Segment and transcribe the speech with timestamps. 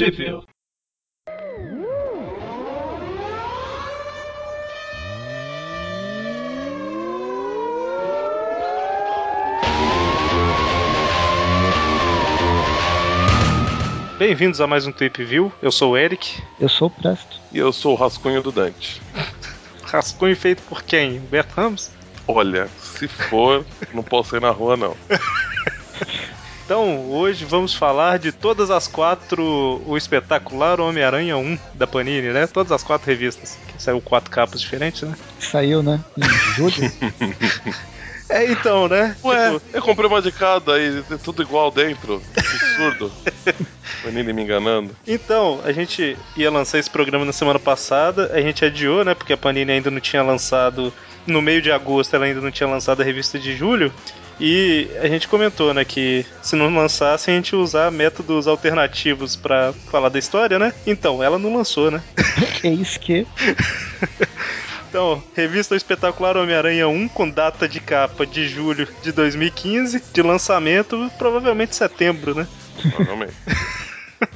[0.00, 0.16] Tip.
[14.18, 15.52] Bem-vindos a mais um Trip View.
[15.60, 16.42] Eu sou o Eric.
[16.58, 17.38] Eu sou o Presto.
[17.52, 19.02] E eu sou o Rascunho do Dante.
[19.84, 21.20] Rascunho feito por quem?
[21.20, 21.90] Bert Ramos?
[22.26, 24.96] Olha, se for, não posso ir na rua, não.
[26.70, 32.46] Então, hoje vamos falar de todas as quatro, o espetacular Homem-Aranha 1 da Panini, né?
[32.46, 33.58] Todas as quatro revistas.
[33.66, 35.16] Que saiu quatro capas diferentes, né?
[35.40, 35.98] Saiu, né?
[36.16, 36.76] Em julho.
[38.32, 39.16] É, então, né?
[39.24, 39.62] Ué, tipo...
[39.72, 42.22] eu comprei uma de cada e é tudo igual dentro.
[42.36, 43.10] Absurdo.
[44.04, 44.94] Panini me enganando.
[45.04, 49.16] Então, a gente ia lançar esse programa na semana passada, a gente adiou, né?
[49.16, 50.92] Porque a Panini ainda não tinha lançado.
[51.26, 53.92] No meio de agosto, ela ainda não tinha lançado a revista de julho.
[54.40, 59.36] E a gente comentou, né, que se não lançasse, a gente ia usar métodos alternativos
[59.36, 60.72] para falar da história, né?
[60.86, 62.02] Então, ela não lançou, né?
[62.64, 63.26] É isso que.
[64.88, 71.08] Então, revista Espetacular Homem-Aranha 1, com data de capa de julho de 2015, de lançamento
[71.16, 72.48] provavelmente setembro, né?
[72.82, 73.34] Provavelmente.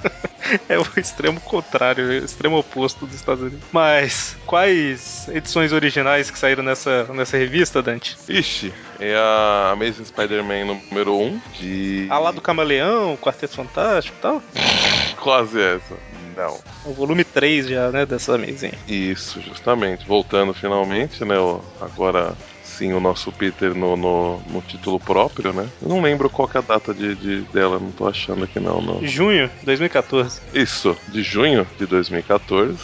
[0.69, 3.61] é o extremo contrário, o extremo oposto dos Estados Unidos.
[3.73, 8.17] Mas quais edições originais que saíram nessa, nessa revista, Dante?
[8.29, 12.07] Ixi, é a Amazing Spider-Man número 1 de.
[12.11, 14.43] A lá do Camaleão, Quarteto Fantástico e tal?
[15.21, 15.97] Quase essa.
[16.37, 16.59] Não.
[16.85, 18.73] O volume 3 já, né, dessa Amazing.
[18.89, 20.05] Isso, justamente.
[20.07, 21.37] Voltando finalmente, né?
[21.81, 22.35] Agora
[22.77, 25.69] sim o nosso Peter no, no, no, título próprio, né?
[25.81, 28.81] Eu não lembro qual é a data de, de, dela, não tô achando aqui não,
[28.81, 29.07] não.
[29.07, 30.41] Junho de 2014.
[30.53, 32.79] Isso, de junho de 2014.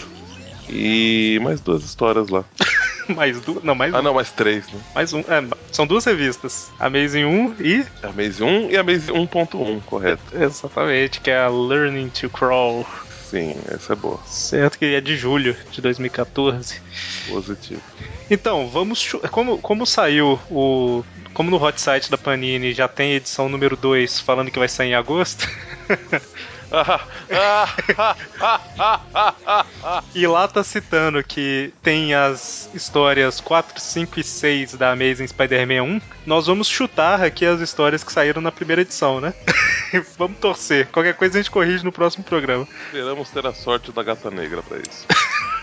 [0.69, 2.45] E mais duas histórias lá.
[3.09, 3.65] mais duas?
[3.65, 4.03] Não, mais Ah, um.
[4.03, 4.81] não, mais três, né?
[4.95, 5.21] Mais um.
[5.21, 6.71] É, são duas revistas.
[6.79, 7.87] Amazing 1 e.
[8.03, 10.23] Amazing 1 e Amazing 1.1, correto.
[10.33, 12.87] Exatamente, que é a Learning to Crawl.
[13.31, 14.19] Sim, essa é boa.
[14.27, 16.83] Certo, que é de julho de 2014.
[17.29, 17.81] Positivo.
[18.29, 19.13] Então, vamos.
[19.31, 21.05] Como, como saiu o.
[21.33, 24.89] Como no hot site da Panini já tem edição número 2 falando que vai sair
[24.89, 25.49] em agosto.
[30.15, 35.83] e lá tá citando que tem as histórias 4, 5 e 6 da Amazing Spider-Man
[35.83, 36.01] 1.
[36.27, 39.35] Nós vamos chutar aqui as histórias que saíram na primeira edição, né?
[40.17, 40.87] vamos torcer.
[40.89, 42.67] Qualquer coisa a gente corrige no próximo programa.
[42.87, 45.07] Esperamos ter a sorte da gata negra para isso.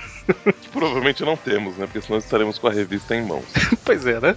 [0.74, 1.86] Provavelmente não temos, né?
[1.86, 3.46] Porque senão estaremos com a revista em mãos.
[3.86, 4.36] pois é, né?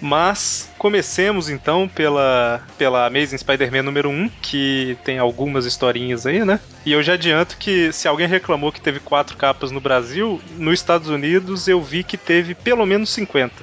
[0.00, 6.60] Mas comecemos então pela, pela Amazing Spider-Man número 1, que tem algumas historinhas aí, né?
[6.84, 10.74] E eu já adianto que se alguém reclamou que teve quatro capas no Brasil, nos
[10.74, 13.54] Estados Unidos eu vi que teve pelo menos 50.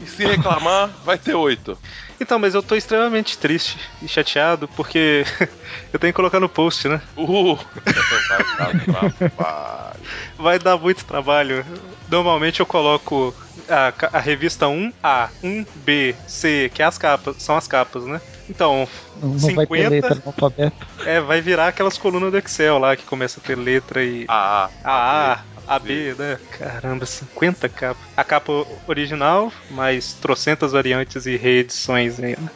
[0.00, 1.78] E se reclamar, vai ter oito.
[2.20, 5.24] Então, mas eu tô extremamente triste e chateado porque
[5.92, 7.00] eu tenho que colocar no post, né?
[7.16, 9.96] Uh, vai dar trabalho.
[10.36, 11.64] Vai dar muito trabalho.
[12.10, 13.32] Normalmente eu coloco
[13.68, 18.20] a, a revista 1A, 1B, C, que é as capas, são as capas, né?
[18.48, 18.88] Então,
[19.22, 20.86] não, não 50, vai ter letra no alfabeto.
[21.06, 24.24] É, vai virar aquelas colunas do Excel lá que começa a ter letra e.
[24.28, 26.36] A, A, A, A, B, né?
[26.58, 28.02] Caramba, 50 capas.
[28.16, 32.50] A capa original, mais trocentas variantes e reedições aí, né?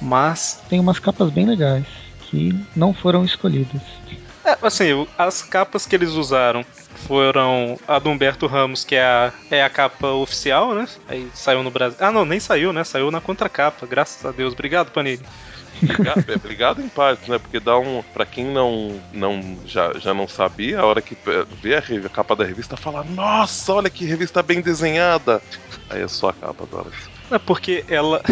[0.00, 0.58] Mas.
[0.70, 1.84] Tem umas capas bem legais
[2.22, 3.82] que não foram escolhidas.
[4.42, 6.64] É, assim, as capas que eles usaram
[6.94, 10.86] foram a do Humberto Ramos, que é a, é a capa oficial, né?
[11.08, 11.98] Aí saiu no Brasil.
[12.00, 12.84] Ah, não, nem saiu, né?
[12.84, 14.52] Saiu na contracapa, graças a Deus.
[14.52, 15.22] Obrigado, Panini.
[15.82, 17.38] Obrigado, obrigado em parte, né?
[17.38, 18.02] Porque dá um.
[18.12, 21.16] Pra quem não, não já, já não sabia, a hora que
[21.62, 25.40] vê a, a capa da revista, fala: Nossa, olha que revista bem desenhada.
[25.88, 26.90] Aí é só a capa agora.
[27.30, 28.22] É porque ela.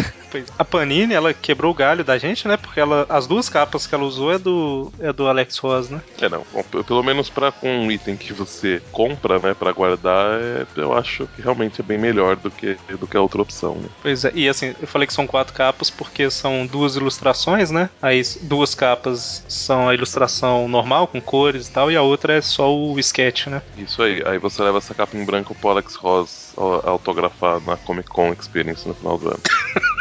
[0.57, 2.57] A Panini, ela quebrou o galho da gente, né?
[2.57, 6.01] Porque ela, as duas capas que ela usou é do, é do Alex Ross, né?
[6.21, 6.43] É, não.
[6.83, 11.41] Pelo menos para um item que você compra, né, para guardar, é, eu acho que
[11.41, 13.89] realmente é bem melhor do que, do que a outra opção, né?
[14.01, 17.89] Pois é, e assim, eu falei que são quatro capas porque são duas ilustrações, né?
[18.01, 22.41] Aí duas capas são a ilustração normal, com cores e tal, e a outra é
[22.41, 23.61] só o sketch, né?
[23.77, 24.21] Isso aí.
[24.25, 28.87] Aí você leva essa capa em branco pro Alex Ross autografar na Comic Con Experience
[28.87, 29.39] no final do ano.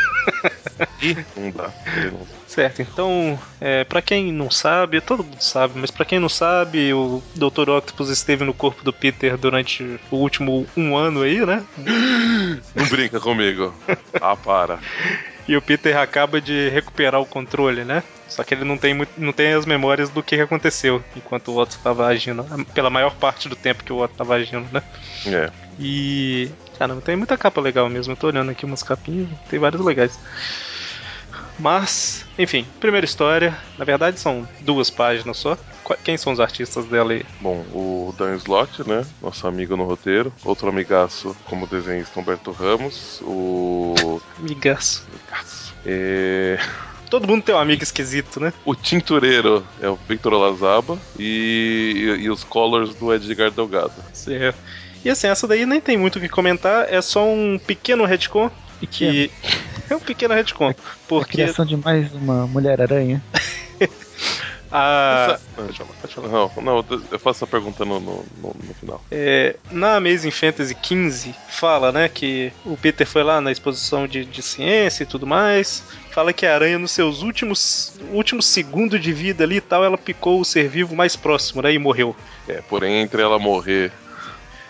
[1.02, 1.70] Ih, não dá.
[2.46, 6.92] Certo, então, é, para quem não sabe, todo mundo sabe, mas para quem não sabe,
[6.92, 7.70] o Dr.
[7.70, 11.64] Octopus esteve no corpo do Peter durante o último um ano aí, né?
[12.74, 13.74] Não brinca comigo.
[14.20, 14.78] Ah, para.
[15.46, 18.02] E o Peter acaba de recuperar o controle, né?
[18.28, 21.56] Só que ele não tem, muito, não tem as memórias do que aconteceu enquanto o
[21.56, 22.44] Otto estava agindo.
[22.74, 24.82] Pela maior parte do tempo que o Otto estava agindo, né?
[25.26, 25.67] É.
[25.78, 26.50] E.
[26.78, 28.12] Caramba, tem muita capa legal mesmo.
[28.12, 30.18] Eu tô olhando aqui umas capinhas, tem várias legais.
[31.58, 33.56] Mas, enfim, primeira história.
[33.76, 35.58] Na verdade, são duas páginas só.
[35.82, 37.24] Qu- Quem são os artistas dela aí?
[37.40, 39.04] Bom, o Dan Slott, né?
[39.20, 40.32] Nosso amigo no roteiro.
[40.44, 43.20] Outro amigaço como desenhista Humberto Ramos.
[43.22, 44.20] O.
[44.38, 45.04] Migaço.
[45.12, 45.74] Amigaço.
[45.84, 46.58] É...
[47.10, 48.52] Todo mundo tem um amigo esquisito, né?
[48.64, 50.96] O tintureiro é o Victor Olazaba.
[51.18, 52.18] E...
[52.20, 53.94] e os colors do Edgar Delgado.
[54.12, 54.58] Certo.
[55.04, 58.50] E assim, essa daí nem tem muito o que comentar, é só um pequeno retcon
[58.90, 59.30] que.
[59.90, 60.68] É um pequeno retcon.
[60.68, 60.74] A
[61.08, 63.22] Porque criação de mais uma Mulher-Aranha.
[64.70, 65.38] a.
[65.64, 66.50] Essa- Não.
[66.62, 69.02] Não, eu faço essa pergunta no, no, no- no final.
[69.10, 74.24] É, na Amazing Fantasy XV fala, né, que o Peter foi lá na exposição de,
[74.26, 75.82] de ciência e tudo mais.
[76.10, 79.96] Fala que a aranha, nos seus últimos, últimos segundos de vida ali e tal, ela
[79.96, 82.14] picou o ser vivo mais próximo, né, e morreu.
[82.46, 83.90] É, porém, entre ela morrer.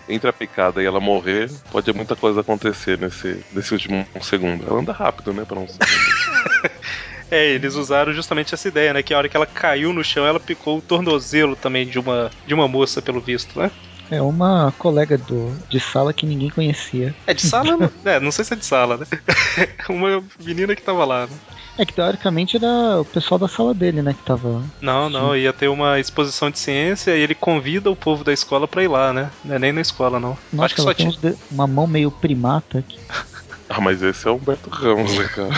[0.09, 4.65] Entre a picada e ela morrer, pode muita coisa acontecer nesse, nesse último segundo.
[4.67, 5.45] Ela anda rápido, né?
[5.45, 5.67] Pra um.
[7.31, 10.25] É, eles usaram justamente essa ideia, né, que a hora que ela caiu no chão,
[10.25, 13.69] ela picou o tornozelo também de uma, de uma moça, pelo visto, né?
[14.11, 17.13] É uma colega do, de sala que ninguém conhecia.
[17.27, 17.91] É de sala?
[18.05, 19.05] é, não sei se é de sala, né?
[19.89, 21.37] uma menina que tava lá, né?
[21.77, 24.13] É que teoricamente era o pessoal da sala dele, né?
[24.13, 24.63] Que tava.
[24.81, 28.67] Não, não, ia ter uma exposição de ciência e ele convida o povo da escola
[28.67, 29.31] pra ir lá, né?
[29.45, 30.37] Não é nem na escola, não.
[30.51, 31.11] Nossa, Acho que ela só tinha.
[31.31, 32.97] de- uma mão meio primata aqui.
[33.69, 35.49] ah, mas esse é o Humberto Ramos, né, cara?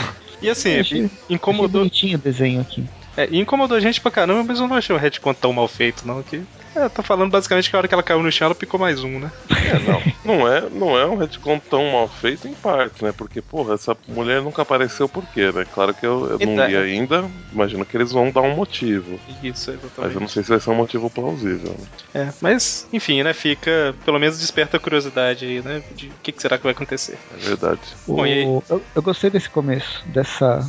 [0.42, 2.84] E assim, Eu achei- Achei incomodou, bonitinho o desenho aqui.
[3.16, 6.06] é, incomodou a gente pra caramba, mas eu não achei o retcon tão mal feito,
[6.06, 6.22] não.
[6.22, 6.44] Que,
[6.76, 9.04] é, tá falando basicamente que a hora que ela caiu no chão, ela picou mais
[9.04, 9.32] um, né?
[9.50, 10.02] É, não.
[10.24, 13.12] Não é, não é um retcon tão mal feito em parte, né?
[13.12, 15.66] Porque, porra, essa mulher nunca apareceu por quê, né?
[15.74, 19.20] Claro que eu, eu não li ainda, imagino que eles vão dar um motivo.
[19.44, 20.16] Isso, Mas exatamente.
[20.16, 21.76] eu não sei se vai ser um motivo plausível.
[22.14, 23.34] É, mas, enfim, né?
[23.34, 25.82] Fica, pelo menos desperta a curiosidade aí, né?
[25.96, 27.18] De o que, que será que vai acontecer.
[27.34, 27.82] É verdade.
[28.08, 28.46] Bom, e aí?
[28.46, 30.60] O, eu, eu gostei desse começo, dessa.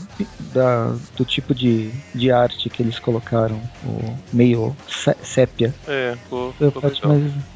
[0.53, 5.75] Da, do tipo de, de arte que eles colocaram, o meio sé- sépia.
[5.87, 5.92] É,
[6.23, 7.13] ficou, a ficou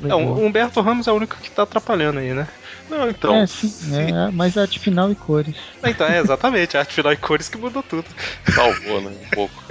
[0.08, 0.18] É, legal.
[0.18, 2.46] o Humberto Ramos é o único que tá atrapalhando aí, né?
[2.88, 3.32] Não, então.
[3.32, 5.56] é, sim, se- é, mas arte final e cores.
[5.84, 8.08] Então, é, exatamente, a arte final e cores que mudou tudo.
[8.44, 9.10] Salvou, né?
[9.10, 9.64] Um pouco.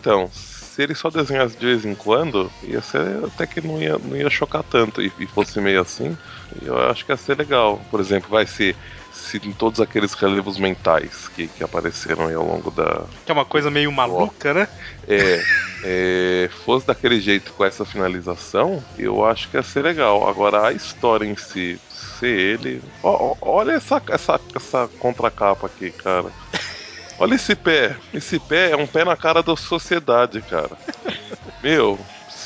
[0.00, 3.98] Então, se ele só desenhasse de vez em quando, ia ser até que não ia,
[3.98, 5.02] não ia chocar tanto.
[5.02, 6.16] E, e fosse meio assim,
[6.62, 7.84] eu acho que ia ser legal.
[7.90, 8.76] Por exemplo, vai ser.
[9.28, 13.04] Se em todos aqueles relevos mentais que, que apareceram aí ao longo da.
[13.26, 14.66] Que é uma coisa meio maluca, né?
[15.06, 15.42] É,
[15.84, 20.26] é, fosse daquele jeito com essa finalização, eu acho que ia ser legal.
[20.26, 22.82] Agora, a história em si, ser ele.
[23.02, 26.30] ó, ó, olha essa, essa, essa contracapa aqui, cara.
[27.18, 27.96] Olha esse pé.
[28.14, 30.70] Esse pé é um pé na cara da sociedade, cara.
[31.62, 31.98] Meu,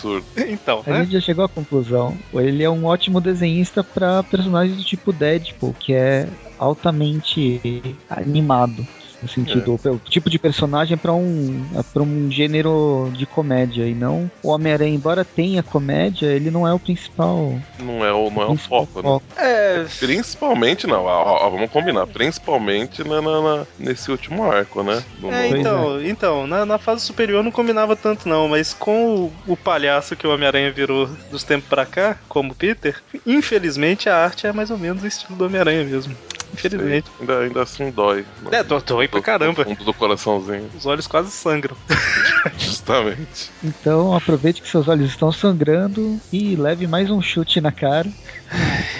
[0.02, 0.26] absurdo.
[0.37, 1.02] Então, A né?
[1.02, 2.17] gente já chegou à conclusão.
[2.34, 6.29] Ele é um ótimo desenhista para personagens do tipo Deadpool, que é
[6.62, 7.60] altamente
[8.08, 8.86] animado.
[9.22, 11.64] No sentido, o tipo de personagem para um,
[11.94, 16.74] para um gênero de comédia e não o Homem-Aranha, embora tenha comédia, ele não é
[16.74, 17.54] o principal.
[17.78, 19.20] Não é o, não é o principal foco, né?
[19.36, 19.84] É.
[20.00, 22.04] Principalmente, não, ó, ó, vamos combinar.
[22.08, 25.00] Principalmente na, na- na- nesse último arco, né?
[25.20, 29.14] No- É, então, então na, na fase superior não combinava tanto não, mas com
[29.46, 34.16] o, o palhaço que o Homem-Aranha virou dos tempos pra cá, como Peter, infelizmente a
[34.16, 36.12] arte é mais ou menos o estilo do Homem-Aranha mesmo.
[36.52, 37.06] Infelizmente.
[37.20, 38.25] Ainda, ainda assim dói.
[38.50, 39.64] É, dó- dói pra Do- caramba.
[39.64, 40.69] Do fundo do coraçãozinho.
[40.76, 41.76] Os olhos quase sangram.
[42.58, 43.50] Justamente.
[43.62, 48.08] Então aproveite que seus olhos estão sangrando e leve mais um chute na cara.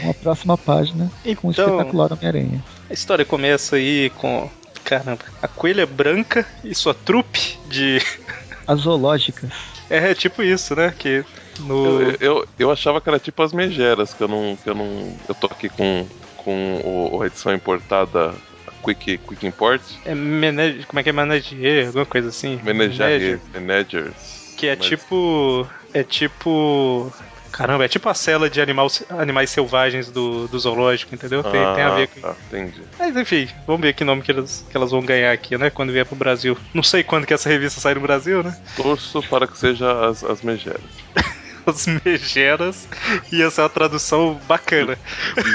[0.03, 2.65] Uma próxima página com o Então, espetacular Homem-Aranha.
[2.88, 4.49] a história começa aí com.
[4.85, 8.00] Caramba, a coelha branca e sua trupe de.
[8.67, 9.50] As zoológicas.
[9.91, 10.93] É tipo isso, né?
[10.97, 11.25] Que
[11.61, 12.00] no.
[12.03, 14.57] Eu, eu, eu achava que era tipo as megeras, que eu não.
[14.62, 16.07] Que eu, não eu tô aqui com,
[16.45, 18.35] com o, a edição importada
[18.83, 19.81] Quick, Quick Import.
[20.05, 20.85] É menage...
[20.87, 21.87] Como é que é Menagier?
[21.87, 22.61] Alguma coisa assim?
[22.63, 24.55] Menagerie, Managers.
[24.57, 25.67] Que é Mas- tipo.
[25.95, 27.13] É tipo.
[27.53, 31.43] Caramba, é tipo a cela de animal, animais selvagens do, do zoológico, entendeu?
[31.43, 32.27] Tem, tem a ver com.
[32.27, 32.81] Ah, tá, entendi.
[32.99, 35.69] Mas enfim, vamos ver que nome que elas, que elas vão ganhar aqui, né?
[35.69, 36.57] Quando vier pro Brasil.
[36.73, 38.59] Não sei quando que essa revista sai no Brasil, né?
[38.75, 40.41] Torço para que seja as, as.
[41.66, 42.88] As megeras
[43.31, 44.99] ia ser uma tradução bacana.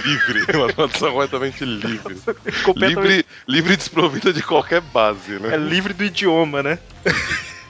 [0.05, 2.15] Livre, uma tradução completamente livre.
[2.63, 5.55] Completamente- Livre, livre e desprovida de qualquer base, né?
[5.55, 6.79] É livre do idioma, né?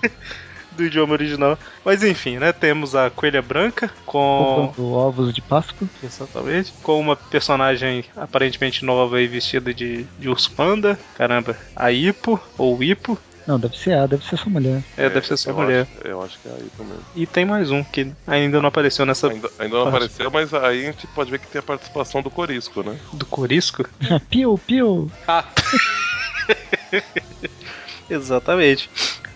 [0.72, 1.58] do idioma original.
[1.84, 2.52] Mas enfim, né?
[2.54, 4.72] Temos a Coelha Branca com.
[4.74, 5.88] Comprando ovos de Páscoa.
[6.04, 6.72] Exatamente.
[6.84, 11.00] Com uma personagem aparentemente nova e vestida de, de urso panda.
[11.18, 13.18] Caramba, a Ipo, ou Ipo.
[13.48, 14.84] Não, deve ser a, deve ser sua mulher.
[14.98, 15.88] É, deve ser só eu mulher.
[15.96, 16.98] Acho, eu acho que é aí também.
[17.16, 19.30] E tem mais um que ainda não apareceu nessa.
[19.32, 19.96] Ainda, ainda não parte.
[19.96, 23.00] apareceu, mas aí a gente pode ver que tem a participação do Corisco, né?
[23.14, 23.86] Do Corisco?
[24.30, 25.10] piu, piu.
[25.26, 25.46] Ah!
[28.10, 28.90] Exatamente.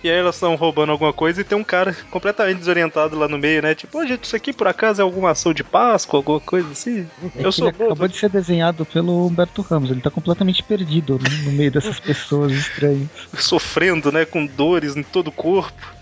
[0.04, 3.38] E aí elas estão roubando alguma coisa e tem um cara completamente desorientado lá no
[3.38, 3.76] meio, né?
[3.76, 7.08] Tipo, ô gente, isso aqui por acaso é alguma ação de Páscoa, alguma coisa assim?
[7.36, 11.20] É Eu sou ele acabou de ser desenhado pelo Humberto Ramos, ele tá completamente perdido
[11.44, 13.08] no meio dessas pessoas estranhas.
[13.38, 14.26] Sofrendo, né?
[14.26, 15.94] Com dores em todo o corpo.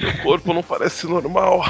[0.00, 1.62] Meu corpo não parece normal.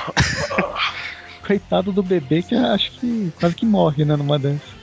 [1.45, 4.82] Coitado do bebê que acho que quase que morre, né, numa dessas.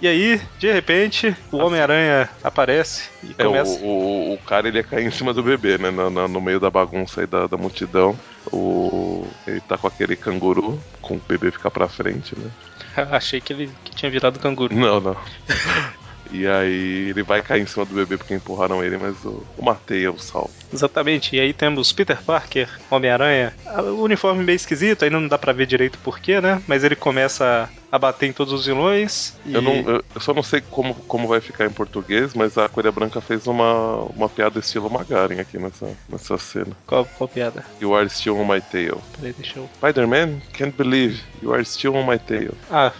[0.00, 3.78] E aí, de repente, o Homem-Aranha aparece e é, começa.
[3.80, 5.90] O, o, o, cara ele ia cair em cima do bebê, né?
[5.90, 8.18] No, no, no meio da bagunça aí da, da, multidão.
[8.52, 12.50] O, ele tá com aquele canguru, com o bebê ficar pra frente, né?
[13.10, 14.74] Achei que ele que tinha virado canguru.
[14.74, 15.16] Não, não.
[16.30, 19.64] E aí ele vai cair em cima do bebê porque empurraram ele, mas o, o
[19.64, 20.50] Mateia o salva.
[20.72, 25.52] Exatamente, e aí temos Peter Parker, Homem-Aranha, o uniforme meio esquisito, ainda não dá pra
[25.52, 26.60] ver direito porquê, né?
[26.66, 29.34] Mas ele começa a bater em todos os vilões.
[29.44, 29.54] E...
[29.54, 32.68] Eu, não, eu, eu, só não sei como, como vai ficar em português, mas a
[32.68, 36.76] Coelha Branca fez uma, uma piada estilo Magaren aqui nessa, nessa cena.
[36.86, 37.64] Qual, qual piada?
[37.80, 39.00] You are still on my tail.
[39.16, 39.68] Peraí, deixa eu.
[39.76, 42.52] Spider-Man, can't believe you are still on my tail.
[42.70, 42.92] Ah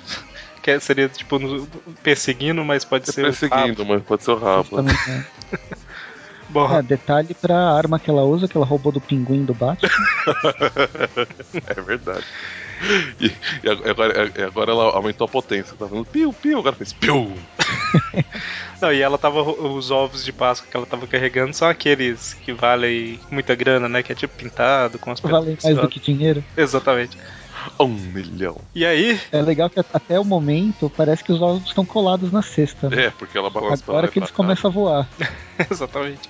[0.67, 1.39] que seria tipo
[2.03, 4.81] perseguindo, mas pode é ser perseguindo, mas pode ser o rabo.
[4.81, 5.25] É.
[6.49, 6.73] Bom.
[6.73, 9.91] É, detalhe pra arma que ela usa, que ela roubou do pinguim do Batman.
[11.67, 12.25] é verdade.
[13.21, 13.33] E,
[13.65, 17.33] e agora, agora, ela aumentou a potência, tá vendo piu, piu, agora fez piu.
[18.81, 19.43] Não, e ela tava.
[19.43, 24.03] Os ovos de Páscoa que ela tava carregando são aqueles que valem muita grana, né?
[24.03, 26.45] Que é tipo pintado com as Valem mais do que dinheiro.
[26.57, 27.17] Exatamente.
[27.79, 28.57] Um milhão.
[28.75, 29.21] E aí?
[29.33, 32.89] É legal que até o momento parece que os ovos estão colados na cesta.
[32.89, 33.07] Né?
[33.07, 35.09] É, porque ela balança Agora que eles começam a voar.
[35.71, 36.29] Exatamente.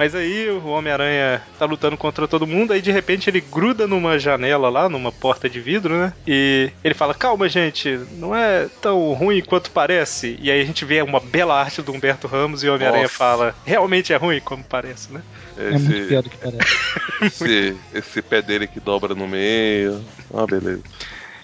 [0.00, 4.18] Mas aí o Homem-Aranha tá lutando contra todo mundo, aí de repente ele gruda numa
[4.18, 6.14] janela lá, numa porta de vidro, né?
[6.26, 10.38] E ele fala: Calma, gente, não é tão ruim quanto parece.
[10.40, 13.54] E aí a gente vê uma bela arte do Humberto Ramos e o Homem-Aranha fala:
[13.62, 15.20] Realmente é ruim como parece, né?
[15.60, 16.76] Esse, é muito pior do que parece.
[17.22, 20.02] esse, esse pé dele que dobra no meio.
[20.32, 20.82] Ah, beleza.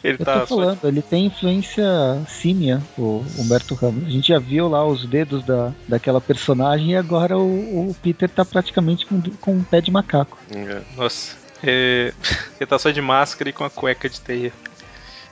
[0.02, 0.88] Ele Eu tá tô falando, só...
[0.88, 1.84] ele tem influência
[2.28, 4.06] símia, o Humberto Ramos.
[4.06, 8.28] A gente já viu lá os dedos da, daquela personagem e agora o, o Peter
[8.28, 10.38] tá praticamente com, com um pé de macaco.
[10.50, 10.82] É.
[10.96, 11.36] Nossa.
[11.62, 12.12] É...
[12.60, 14.52] Ele tá só de máscara e com a cueca de teia.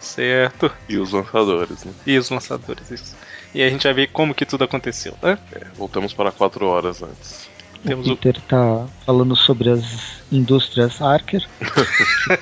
[0.01, 0.71] Certo.
[0.89, 1.93] E os lançadores, né?
[2.07, 3.17] E os lançadores, isso.
[3.55, 5.39] E a gente vai ver como que tudo aconteceu, né?
[5.53, 7.49] É, voltamos para quatro horas antes.
[7.85, 8.41] Temos o Peter o...
[8.43, 11.47] tá falando sobre as indústrias Archer.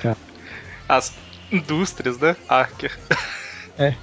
[0.01, 0.15] tá.
[0.87, 1.13] As
[1.51, 2.35] indústrias, né?
[2.47, 2.91] Archer.
[3.77, 3.95] É.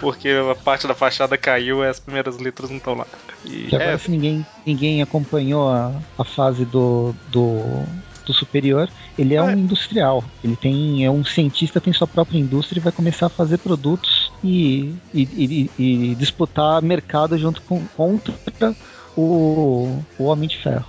[0.00, 3.06] Porque a parte da fachada caiu e as primeiras letras não estão lá.
[3.44, 3.98] E que agora, é...
[3.98, 7.84] se ninguém, ninguém acompanhou a, a fase do, do,
[8.24, 8.88] do superior,
[9.18, 10.24] ele é, é, um industrial.
[10.42, 14.32] Ele tem é um cientista, tem sua própria indústria e vai começar a fazer produtos
[14.42, 18.34] e, e, e, e disputar mercado junto com contra
[19.16, 20.86] o, o Homem de Ferro.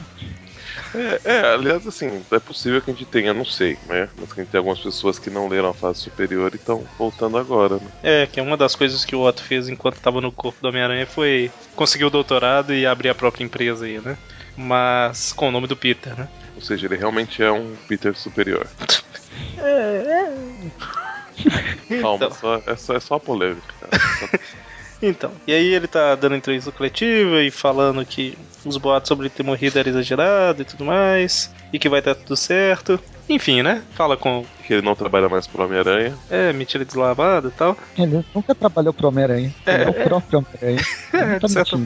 [0.94, 4.10] É, é, aliás, assim, é possível que a gente tenha, não sei, né?
[4.18, 6.84] Mas que a gente tem algumas pessoas que não leram a fase superior e estão
[6.98, 7.88] voltando agora, né?
[8.04, 10.68] É, que é uma das coisas que o Otto fez enquanto estava no corpo do
[10.68, 14.18] Homem-Aranha foi conseguir o doutorado e abrir a própria empresa aí, né?
[14.58, 16.28] Mas com o nome do Peter, né?
[16.56, 18.68] Ou seja, ele realmente é um Peter superior.
[19.58, 22.02] é, é.
[22.02, 22.38] Calma, então.
[22.38, 24.40] só, é, só, é só a polêmica, cara.
[25.02, 29.34] Então, e aí ele tá dando entrevista coletiva e falando que os boatos sobre ele
[29.36, 33.00] ter morrido era exagerado e tudo mais, e que vai dar tudo certo.
[33.28, 33.82] Enfim, né?
[33.94, 34.46] Fala com.
[34.68, 36.14] Que ele não trabalha mais pro Homem-Aranha.
[36.30, 37.78] É, mentira deslavada e tal.
[37.98, 39.54] Ele nunca trabalhou pro Homem-Aranha.
[39.66, 40.82] É, é o próprio Homem-Aranha.
[41.14, 41.78] É, de, certa,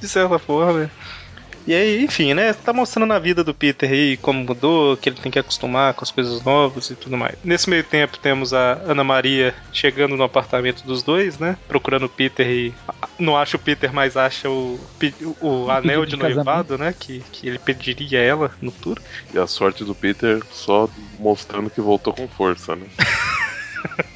[0.00, 0.90] de certa forma.
[1.66, 2.52] E aí, enfim, né?
[2.52, 6.04] Tá mostrando a vida do Peter aí, como mudou, que ele tem que acostumar com
[6.04, 7.36] as coisas novas e tudo mais.
[7.44, 11.56] Nesse meio tempo, temos a Ana Maria chegando no apartamento dos dois, né?
[11.68, 12.74] Procurando o Peter e.
[13.18, 14.80] Não acha o Peter, mas acha o,
[15.40, 16.94] o, o anel de, de noivado, né?
[16.98, 18.98] Que, que ele pediria a ela no tour.
[19.32, 20.88] E a sorte do Peter só
[21.18, 22.86] mostrando que voltou com força, né?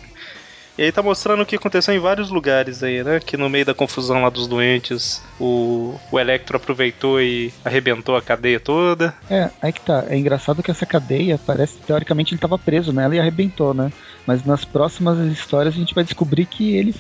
[0.78, 3.18] E aí tá mostrando o que aconteceu em vários lugares aí, né?
[3.18, 8.20] Que no meio da confusão lá dos doentes, o, o Electro aproveitou e arrebentou a
[8.20, 9.14] cadeia toda.
[9.30, 10.04] É, aí que tá.
[10.08, 13.90] É engraçado que essa cadeia parece, teoricamente, ele tava preso nela e arrebentou, né?
[14.26, 16.94] Mas nas próximas histórias a gente vai descobrir que ele,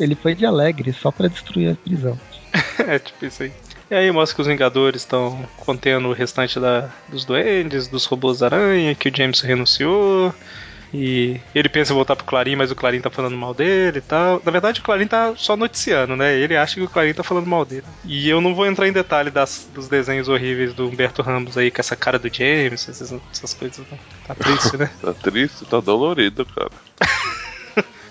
[0.00, 2.18] ele foi de alegre, só para destruir a prisão.
[2.84, 3.52] é, tipo isso aí.
[3.88, 8.42] E aí mostra que os Vingadores estão contendo o restante da, dos duendes, dos robôs
[8.42, 10.34] aranha, que o James renunciou.
[10.92, 14.02] E ele pensa em voltar pro Clarim, mas o Clarim tá falando mal dele e
[14.02, 14.42] tal.
[14.44, 16.36] Na verdade, o Clarim tá só noticiando, né?
[16.36, 17.84] Ele acha que o Clarim tá falando mal dele.
[18.04, 21.70] E eu não vou entrar em detalhe das, dos desenhos horríveis do Humberto Ramos aí,
[21.70, 23.86] com essa cara do James, essas, essas coisas.
[23.90, 23.98] Né?
[24.26, 24.90] Tá triste, né?
[25.00, 26.70] tá triste, tá dolorido, cara.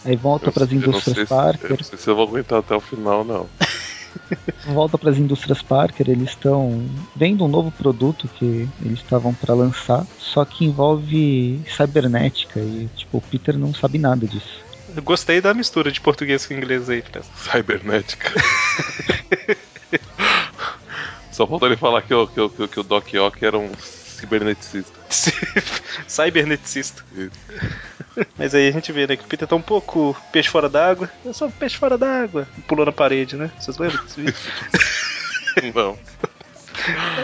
[0.05, 1.71] Aí volta para as indústrias Parker.
[1.71, 3.50] não sei se eu vou aguentar até o final, não.
[4.65, 6.85] Volta para as indústrias Parker, eles estão
[7.15, 13.17] vendo um novo produto que eles estavam para lançar, só que envolve cibernética e tipo
[13.17, 14.63] o Peter não sabe nada disso.
[14.95, 17.31] Eu gostei da mistura de português com inglês aí, Fresno.
[17.37, 18.31] Cibernética.
[21.31, 23.71] Só faltou ele falar que o, que o, que o Doc Ock era um
[24.19, 24.99] ciberneticista.
[26.07, 27.03] Cyberneticista.
[28.38, 31.09] Mas aí a gente vê, né, que o Peter tá um pouco peixe fora d'água.
[31.23, 32.47] Eu sou um peixe fora d'água.
[32.67, 33.51] Pulou na parede, né?
[33.59, 34.35] Vocês lembram desse vídeo?
[35.73, 35.97] Não.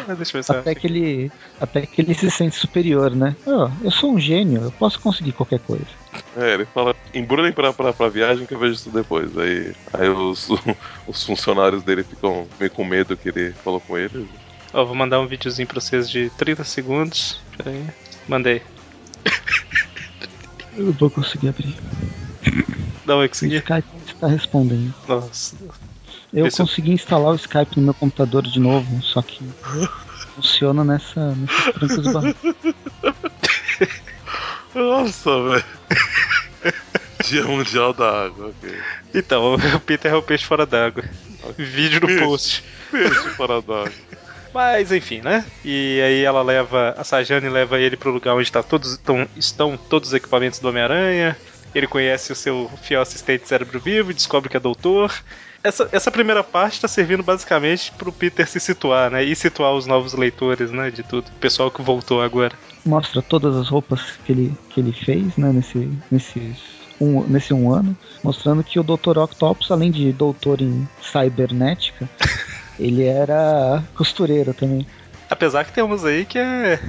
[0.08, 2.56] Mas deixa eu ver se eu Até acho que ele, até que ele se sente
[2.56, 3.36] superior, né?
[3.46, 5.86] Ó, eu sou um gênio, eu posso conseguir qualquer coisa.
[6.36, 9.38] É, ele fala, embrulhem pra, pra, pra viagem que eu vejo isso depois.
[9.38, 10.50] Aí, aí os,
[11.08, 14.28] os funcionários dele ficam meio com medo que ele falou com eles.
[14.76, 17.40] Ó, vou mandar um videozinho pra vocês de 30 segundos.
[17.58, 17.86] Pera aí.
[18.28, 18.62] Mandei.
[20.76, 21.76] Eu não vou conseguir abrir.
[23.06, 23.56] Não, eu O consegui.
[23.56, 24.94] Skype está respondendo.
[25.08, 25.56] Nossa.
[26.34, 29.42] Eu Esse- consegui instalar o Skype no meu computador de novo, só que
[30.36, 31.34] funciona nessa,
[31.82, 32.46] e barrancos.
[34.74, 35.66] Nossa, velho.
[37.26, 38.78] Dia Mundial da Água, ok.
[39.14, 41.04] Então, o Peter é o peixe fora d'água.
[41.58, 42.24] Vídeo no Peixe.
[42.24, 42.64] post.
[42.92, 43.92] Peixe fora d'água.
[44.56, 45.46] Mas enfim, né?
[45.66, 46.96] E aí ela leva.
[46.98, 50.70] A Sajane leva ele pro lugar onde tá todos, tão- estão todos os equipamentos do
[50.70, 51.38] Homem-Aranha.
[51.76, 55.14] Ele conhece o seu fiel assistente cérebro vivo e descobre que é doutor.
[55.62, 59.26] Essa, essa primeira parte tá servindo basicamente pro Peter se situar, né?
[59.26, 60.90] E situar os novos leitores, né?
[60.90, 61.28] De tudo.
[61.28, 62.54] O pessoal que voltou agora.
[62.86, 66.56] Mostra todas as roupas que ele, que ele fez, né, nesse, nesses
[67.02, 69.18] um, nesse um ano, mostrando que o Dr.
[69.18, 72.08] Octopus, além de doutor em cibernética,
[72.80, 74.86] ele era costureiro também.
[75.30, 76.80] Apesar que tem uns aí que é,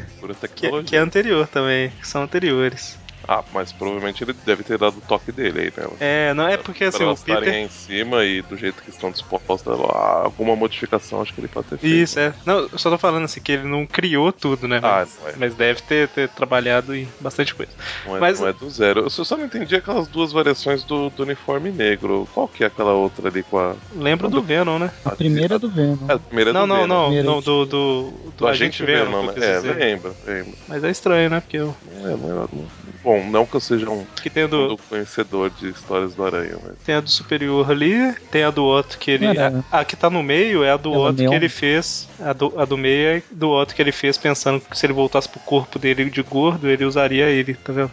[0.54, 2.98] que, que é anterior também, que são anteriores.
[3.28, 5.88] Ah, mas provavelmente ele deve ter dado o toque dele aí, né?
[5.98, 7.52] É, não é porque assim, Pra o Peter.
[7.54, 11.48] aí em cima e do jeito que estão dispostas, lá, alguma modificação acho que ele
[11.48, 11.92] pode ter feito.
[11.94, 12.32] Isso, é.
[12.44, 14.78] Não, eu só tô falando assim, que ele não criou tudo, né?
[14.82, 15.32] Ah, Mas, não é.
[15.38, 17.72] mas deve ter, ter trabalhado em bastante coisa.
[18.06, 19.00] Não é, Mas- não é do zero.
[19.00, 22.28] Eu só não entendi aquelas duas variações do, do uniforme negro.
[22.32, 23.74] Qual que é aquela outra ali com a.
[23.94, 24.92] Lembra do Venom, né?
[25.04, 26.06] A primeira é do Venom.
[26.08, 26.88] É, a primeira é Não, do não, Venom.
[26.88, 29.32] não, não, a gente- do, do, do, Do Agente Venom, eu né?
[29.36, 29.76] É, dizer.
[29.76, 30.52] lembra, lembra.
[30.68, 31.40] Mas é estranho, né?
[31.40, 32.66] Porque eu, Não é, não é, não-
[33.02, 36.56] Bom, não que eu seja um, que tem do, um conhecedor de histórias do Aranha,
[36.62, 36.74] mas.
[36.84, 39.26] tem a do superior ali, tem a do outro que ele.
[39.26, 42.08] A, a que tá no meio é a do Ela outro que ele fez.
[42.20, 44.92] A do, a do meio é do outro que ele fez pensando que se ele
[44.92, 47.90] voltasse pro corpo dele de gordo, ele usaria ele, tá vendo?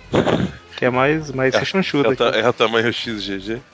[0.75, 3.61] Que é mais, mais É, rechonchudo É, é a tamanho XGG?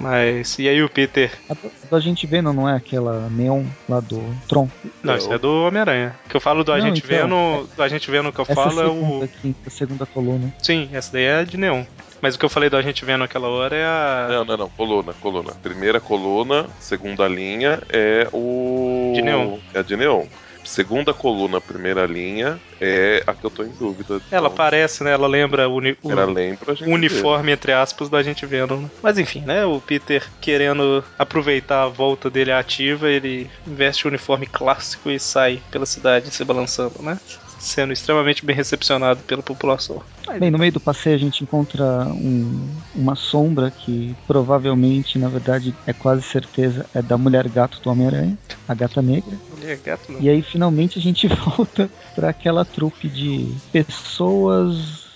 [0.00, 0.58] Mas.
[0.58, 1.30] E aí o Peter.
[1.48, 4.68] A do, a do Agente Venom não é aquela neon lá do Tron.
[5.02, 6.16] Não, isso é do Homem-Aranha.
[6.26, 7.64] O que eu falo do Não, Agente então, Venom.
[7.76, 9.22] Do Agente Venom que eu falo é segunda o.
[9.22, 10.54] aqui, a segunda coluna.
[10.62, 11.84] Sim, essa daí é de neon.
[12.22, 14.26] Mas o que eu falei do Agente Venom naquela hora é a.
[14.30, 14.68] Não, não, não.
[14.70, 15.52] Coluna, coluna.
[15.62, 19.12] Primeira coluna, segunda linha é o.
[19.14, 19.58] De neon.
[19.74, 20.24] É a de neon.
[20.64, 24.20] Segunda coluna, primeira linha é a que eu tô em dúvida.
[24.30, 25.12] Ela Então, parece, né?
[25.12, 28.46] Ela lembra o, uni- o- Ela lembra a gente o uniforme, entre aspas, do Agente
[28.46, 28.82] Venom.
[28.82, 28.90] né?
[29.02, 29.64] Mas enfim, né?
[29.64, 35.62] O Peter querendo aproveitar a volta dele ativa, ele veste o uniforme clássico e sai
[35.70, 37.18] pela cidade se balançando, né?
[37.60, 40.02] Sendo extremamente bem recepcionado pela população.
[40.38, 45.76] Bem, no meio do passeio a gente encontra um- uma sombra que provavelmente, na verdade,
[45.86, 49.38] é quase certeza, é da mulher gato do Homem-Aranha, a gata negra.
[49.62, 50.20] É gato, não.
[50.22, 55.10] E aí finalmente a gente volta para aquela trupe de pessoas,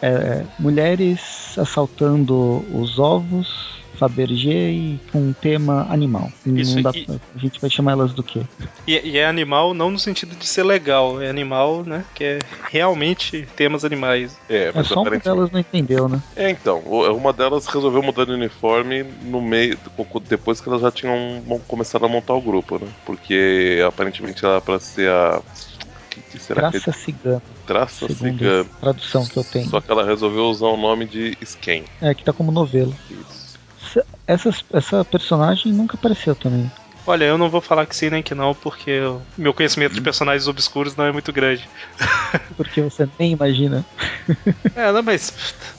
[0.00, 6.30] é, mulheres assaltando os ovos, Fabergé e com um tema animal.
[6.46, 8.40] Isso, dá e- a gente vai chamar elas do quê?
[8.86, 12.04] E, e é animal não no sentido de ser legal, é animal, né?
[12.14, 12.38] Que é
[12.70, 14.38] realmente temas animais.
[14.48, 16.22] É, É mas só uma aparentemente- delas não entendeu, né?
[16.36, 19.76] É, então, o- uma delas resolveu mudar de uniforme no meio,
[20.28, 22.86] depois que elas já tinham começado a montar o grupo, né?
[23.04, 25.42] Porque aparentemente ela era pra ser a.
[26.10, 27.66] Que, que será Traça que cigana, é?
[27.66, 28.60] Traça segundo cigana.
[28.62, 29.68] a tradução que eu tenho.
[29.68, 31.84] Só que ela resolveu usar o nome de Sken.
[32.00, 32.94] É, que tá como novelo.
[33.10, 33.37] Isso.
[34.26, 36.70] Essa- essa personagem nunca apareceu também.
[37.06, 40.00] Olha, eu não vou falar que sim nem que não, porque o meu conhecimento de
[40.02, 41.70] personagens obscuros não é muito grande.
[42.56, 43.86] Porque você nem imagina.
[44.74, 45.32] É, não, mas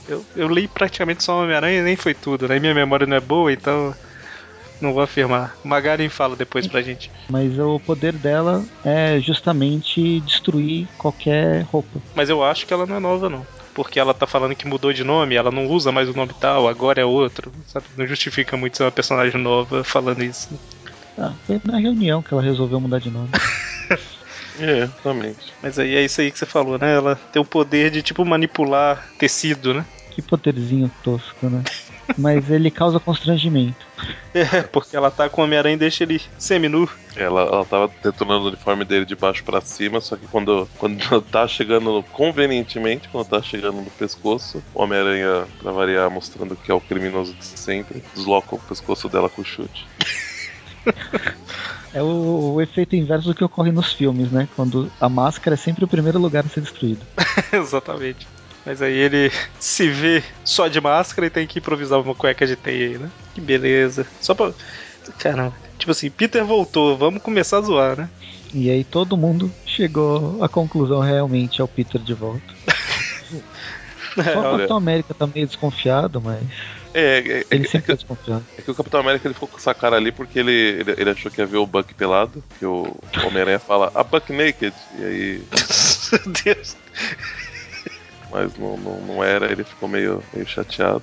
[0.08, 2.58] eu, eu li praticamente só Homem-Aranha e nem foi tudo, né?
[2.58, 3.94] Minha memória não é boa, então
[4.80, 5.56] não vou afirmar.
[5.62, 7.12] Magarin fala depois pra gente.
[7.30, 12.02] Mas o poder dela é justamente destruir qualquer roupa.
[12.14, 13.46] Mas eu acho que ela não é nova, não.
[13.82, 16.68] Porque ela tá falando que mudou de nome, ela não usa mais o nome tal,
[16.68, 17.50] agora é outro.
[17.66, 17.86] Sabe?
[17.96, 20.48] Não justifica muito ser uma personagem nova falando isso.
[21.16, 23.30] Ah, foi na reunião que ela resolveu mudar de nome.
[24.58, 25.54] É, exatamente.
[25.62, 26.94] Mas aí é isso aí que você falou, né?
[26.94, 29.86] Ela tem o poder de, tipo, manipular tecido, né?
[30.10, 31.62] que poderzinho tosco, né?
[32.16, 33.86] Mas ele causa constrangimento.
[34.32, 36.88] É, porque ela tá com o Homem-Aranha e deixa ele semi-nu.
[37.16, 41.20] Ela, ela tava detonando o uniforme dele de baixo pra cima, só que quando, quando
[41.22, 46.74] tá chegando convenientemente, quando tá chegando no pescoço, o Homem-Aranha, pra variar, mostrando que é
[46.74, 49.86] o criminoso de sempre, desloca o pescoço dela com o chute.
[51.92, 54.48] É o, o, efeito inverso do que ocorre nos filmes, né?
[54.54, 57.04] Quando a máscara é sempre o primeiro lugar a ser destruído.
[57.52, 58.26] Exatamente.
[58.70, 62.54] Mas aí ele se vê só de máscara e tem que improvisar uma cueca de
[62.54, 63.10] teia aí, né?
[63.34, 64.06] Que beleza.
[64.20, 64.52] Só pra.
[65.18, 65.56] Caramba.
[65.76, 68.08] Tipo assim, Peter voltou, vamos começar a zoar, né?
[68.54, 72.54] E aí todo mundo chegou à conclusão realmente ao Peter de volta.
[74.18, 76.42] É, Só o Capitão América tá meio desconfiado, mas.
[76.92, 78.44] É, é, ele é, sempre é, é desconfiado.
[78.58, 81.10] É que o Capitão América ele ficou com essa cara ali porque ele, ele, ele
[81.10, 82.92] achou que ia ver o Buck pelado, que o
[83.24, 85.42] Homem-Aranha fala, a Buck naked, e aí.
[86.12, 86.76] Meu Deus!
[88.30, 91.02] Mas não, não, não, era, ele ficou meio, meio chateado.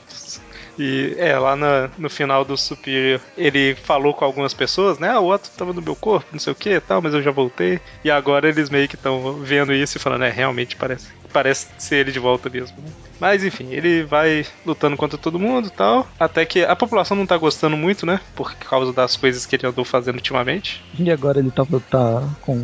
[0.79, 1.65] E é, lá no,
[1.97, 5.09] no final do Superior, ele falou com algumas pessoas, né?
[5.09, 7.31] Ah, o Otto tava no meu corpo, não sei o que tal, mas eu já
[7.31, 7.79] voltei.
[8.03, 11.97] E agora eles meio que estão vendo isso e falando, é, realmente parece, parece ser
[11.97, 12.77] ele de volta mesmo.
[12.77, 12.89] Né?
[13.19, 16.07] Mas enfim, ele vai lutando contra todo mundo e tal.
[16.19, 18.19] Até que a população não tá gostando muito, né?
[18.35, 20.83] Por causa das coisas que ele andou fazendo ultimamente.
[20.99, 22.63] E agora ele tá, tá com.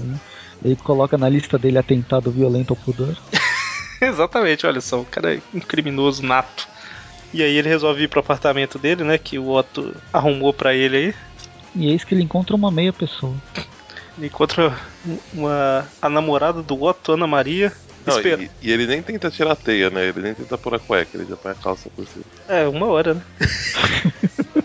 [0.63, 3.17] Ele coloca na lista dele atentado violento ao pudor.
[4.09, 6.67] Exatamente, olha só, o cara é um criminoso nato.
[7.33, 9.17] E aí ele resolve ir pro apartamento dele, né?
[9.17, 11.15] Que o Otto arrumou para ele aí.
[11.75, 13.35] E eis que ele encontra uma meia pessoa.
[14.15, 14.77] Ele encontra
[15.33, 17.73] uma, a namorada do Otto, Ana Maria.
[18.05, 20.09] Não, e, e, ele nem tenta tirar a teia, né?
[20.09, 22.25] Ele nem tenta pôr a cueca, ele já põe a calça por cima.
[22.47, 23.21] É, uma hora, né?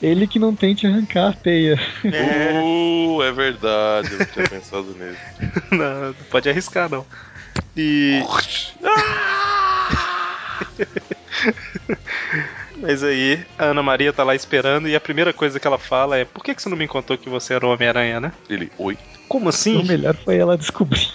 [0.00, 1.80] ele que não tente arrancar a teia.
[2.04, 5.16] É, uh, é verdade, eu não tinha pensado nele.
[5.72, 7.04] Não, não pode arriscar, não.
[7.76, 8.22] E.
[12.76, 16.18] Mas aí a Ana Maria tá lá esperando e a primeira coisa que ela fala
[16.18, 18.32] é: Por que, que você não me contou que você era o Homem-Aranha, né?
[18.48, 18.98] Ele, oi?
[19.28, 19.80] Como assim?
[19.80, 21.10] O melhor foi ela descobrir.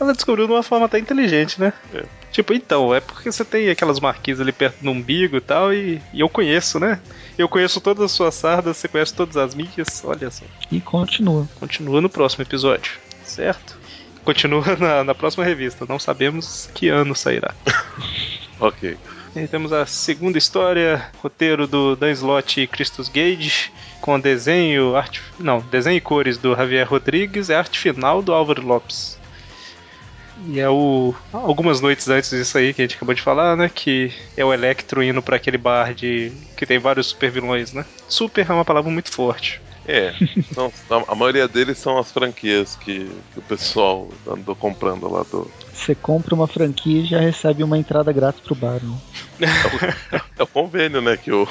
[0.00, 1.72] Ela descobriu de uma forma até inteligente, né?
[1.92, 2.04] É.
[2.32, 6.02] Tipo, então, é porque você tem aquelas marquinhas ali perto do umbigo e tal, e,
[6.12, 7.00] e eu conheço, né?
[7.38, 10.44] Eu conheço todas as suas sardas, você conhece todas as mídias, olha só.
[10.70, 11.48] E continua.
[11.60, 12.92] Continua no próximo episódio,
[13.24, 13.78] certo?
[14.24, 17.54] Continua na, na próxima revista, não sabemos que ano sairá.
[18.58, 18.96] ok.
[19.36, 25.20] E temos a segunda história, roteiro do Dan Slott e Christus Gage, com desenho, arte,
[25.40, 29.18] não, desenho e cores do Javier Rodrigues e arte final do Álvaro Lopes.
[30.46, 31.14] E é o.
[31.32, 33.70] Algumas noites antes disso aí que a gente acabou de falar, né?
[33.72, 36.32] Que é o Electro indo para aquele bar de.
[36.56, 37.84] que tem vários super vilões, né?
[38.08, 39.60] Super é uma palavra muito forte.
[39.86, 40.72] É, então,
[41.06, 45.50] a maioria deles são as franquias que, que o pessoal andou comprando lá do.
[45.72, 48.98] Você compra uma franquia e já recebe uma entrada grátis pro bar, né?
[49.40, 51.46] É o, é o convênio, né, que o,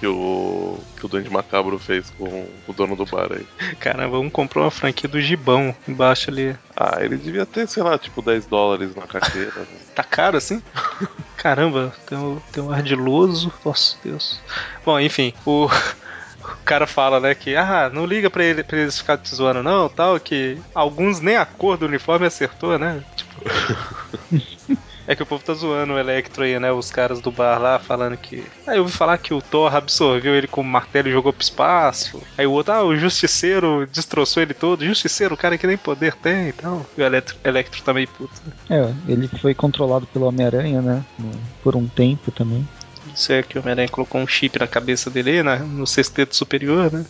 [0.00, 3.46] que o, que o Duende Macabro fez com o dono do bar aí.
[3.78, 6.56] Caramba, um comprou uma franquia do Gibão embaixo ali.
[6.74, 9.52] Ah, ele devia ter, sei lá, tipo 10 dólares na carteira.
[9.54, 9.66] Né?
[9.94, 10.62] tá caro assim?
[11.36, 13.52] Caramba, tem um, tem um ardiloso.
[13.62, 14.40] Nossa, Deus.
[14.84, 15.68] Bom, enfim, o
[16.42, 19.62] o cara fala, né, que ah, não liga pra, ele, pra eles ficarem te zoando,
[19.62, 23.02] não, tal, que alguns nem a cor do uniforme acertou, né?
[23.16, 23.30] Tipo.
[25.10, 26.70] É que o povo tá zoando o Electro aí, né?
[26.70, 28.44] Os caras do bar lá falando que.
[28.64, 31.42] Aí eu ouvi falar que o Thor absorveu ele com o martelo e jogou pro
[31.42, 32.22] espaço.
[32.38, 34.84] Aí o outro, ah, o Justiceiro destroçou ele todo.
[34.84, 36.86] Justiceiro, o cara que nem poder tem então.
[36.96, 38.34] E o Electro, Electro tá meio puto.
[38.46, 38.52] Né?
[38.70, 41.04] É, ele foi controlado pelo Homem-Aranha, né?
[41.60, 42.64] Por um tempo também.
[43.28, 47.04] É que o Homem-Aranha colocou um chip na cabeça dele, né, no sexteto superior, né?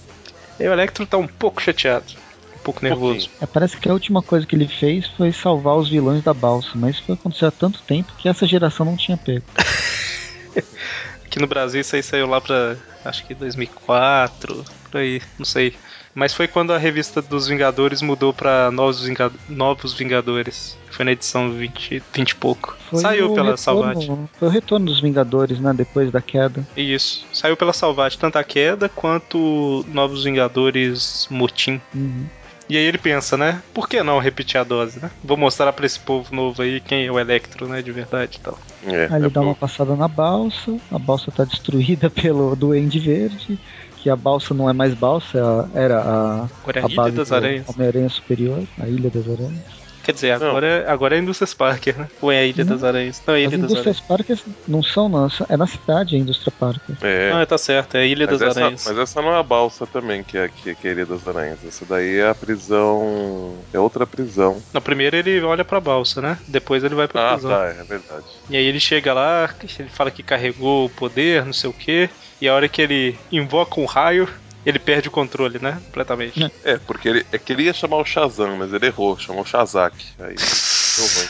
[0.59, 2.12] E o Electro tá um pouco chateado,
[2.57, 3.31] um pouco nervoso.
[3.40, 6.70] É, parece que a última coisa que ele fez foi salvar os vilões da balsa,
[6.75, 9.44] mas isso foi acontecer há tanto tempo que essa geração não tinha pego.
[11.25, 15.75] Aqui no Brasil isso aí saiu lá pra acho que 2004, por aí, não sei.
[16.14, 20.77] Mas foi quando a revista dos Vingadores mudou pra Novos, Vingad Novos Vingadores.
[20.90, 22.77] Foi na edição 20, 20 e pouco.
[22.90, 24.11] Foi Saiu pela Salvate.
[24.38, 25.73] Foi o retorno dos Vingadores, né?
[25.73, 26.66] Depois da queda.
[26.77, 27.25] Isso.
[27.33, 31.81] Saiu pela Salvate tanto a queda quanto Novos Vingadores Motim.
[31.94, 32.27] Uhum.
[32.68, 33.61] E aí ele pensa, né?
[33.75, 35.11] Por que não repetir a dose, né?
[35.25, 37.83] Vou mostrar para esse povo novo aí quem é o Electro, né?
[37.83, 38.57] De verdade e tal.
[38.87, 39.49] É, aí ele é dá bom.
[39.49, 43.59] uma passada na balsa, a balsa tá destruída pelo Duende Verde
[44.02, 47.68] que a balsa não é mais balsa, era a, a, a Ilha das Aranhas.
[47.68, 49.80] Homem-Aranha Superior, a Ilha das Aranhas.
[50.02, 52.08] Quer dizer, agora, é, agora é a Indústria Parker, né?
[52.22, 52.72] Ou é a Ilha Não.
[52.72, 53.22] das Aranhas?
[53.26, 54.06] Não, é a As Ilha das indústrias Aranhas.
[54.08, 56.96] Parkers não são nossa, é na cidade a indústria Parker.
[57.02, 57.30] É.
[57.32, 58.84] Ah, tá certo, é a Ilha Mas das essa, Aranhas.
[58.86, 61.28] mas essa não é a balsa também, que é, que, que é a Ilha das
[61.28, 61.58] Aranhas.
[61.66, 63.58] Essa daí é a prisão.
[63.74, 64.56] É outra prisão.
[64.72, 66.38] No primeiro ele olha pra balsa, né?
[66.48, 67.50] Depois ele vai pra Ah, prisão.
[67.50, 68.24] tá, é verdade.
[68.48, 72.08] E aí ele chega lá, ele fala que carregou o poder, não sei o quê.
[72.40, 74.29] E a hora que ele invoca um raio,
[74.64, 75.81] ele perde o controle, né?
[75.87, 76.42] Completamente.
[76.64, 76.72] É.
[76.72, 79.46] É, porque ele, é que ele ia chamar o Shazam, mas ele errou, chamou o
[79.46, 79.94] Shazak.
[80.18, 81.29] Aí deu ruim.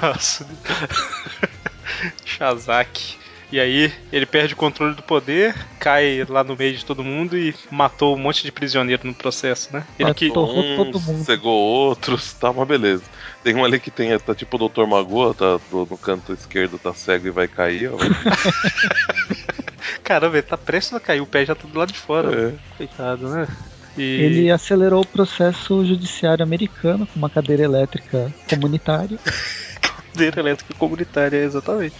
[0.02, 0.46] Nossa.
[2.24, 3.16] Shazak.
[3.50, 7.36] E aí ele perde o controle do poder, cai lá no meio de todo mundo
[7.36, 9.84] e matou um monte de prisioneiro no processo, né?
[9.98, 10.30] Ele Ah, que.
[10.30, 10.32] Uns,
[10.76, 11.22] todo mundo.
[11.24, 13.02] cegou outros, tá uma beleza.
[13.44, 14.86] Tem um ali que tem, tá tipo o Dr.
[14.86, 17.98] Magoa, tá do- no canto esquerdo, tá cego e vai cair, ó.
[20.02, 22.48] Caramba, ele tá prestes a cair, o pé já tá do lado de fora.
[22.48, 22.76] É.
[22.76, 23.48] Coitado, né?
[23.96, 24.02] E...
[24.02, 29.18] Ele acelerou o processo judiciário americano com uma cadeira elétrica comunitária.
[30.12, 31.94] Cadeira elétrica comunitária, exatamente.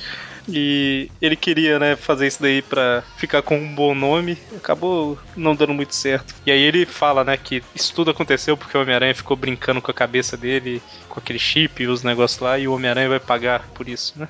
[0.49, 5.55] E ele queria, né, fazer isso daí pra ficar com um bom nome, acabou não
[5.55, 6.35] dando muito certo.
[6.45, 9.91] E aí ele fala, né, que isso tudo aconteceu porque o Homem-Aranha ficou brincando com
[9.91, 13.69] a cabeça dele, com aquele chip e os negócios lá, e o Homem-Aranha vai pagar
[13.75, 14.29] por isso, né?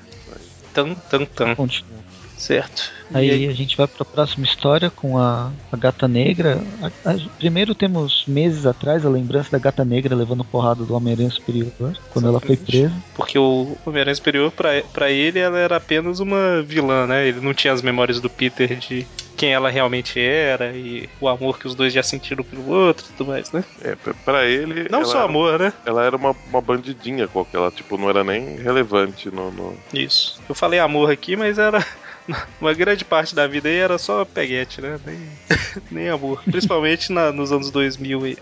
[0.73, 1.55] Tan, tan, tan.
[1.55, 2.03] Continua.
[2.43, 2.91] Certo.
[3.11, 6.61] E Aí a gente vai para a próxima história com a, a Gata Negra.
[6.81, 11.29] A- a- primeiro temos meses atrás a lembrança da Gata Negra levando porrada do Homem-Aranha
[11.29, 11.71] Superior
[12.09, 12.65] quando ela foi Exatamente.
[12.89, 13.03] presa.
[13.15, 17.25] Porque o Homem-Aranha Superior, pra, pra ele, ela era apenas uma vilã, né?
[17.25, 21.57] Ele não tinha as memórias do Peter de quem ela realmente era e o amor
[21.57, 23.63] que os dois já sentiram pelo outro e tudo mais, né?
[23.81, 24.87] É, pra- ele.
[24.91, 25.73] Não só era- amor, né?
[25.85, 29.49] Ela era uma, uma bandidinha qualquer, ela tipo, não era nem relevante no.
[29.49, 30.41] no- Isso.
[30.49, 31.83] Eu falei amor aqui, mas era.
[32.61, 34.99] Uma grande parte da vida aí era só peguete, né?
[35.05, 35.19] Nem,
[35.91, 36.41] nem amor.
[36.43, 38.37] Principalmente na- nos anos 2000 e,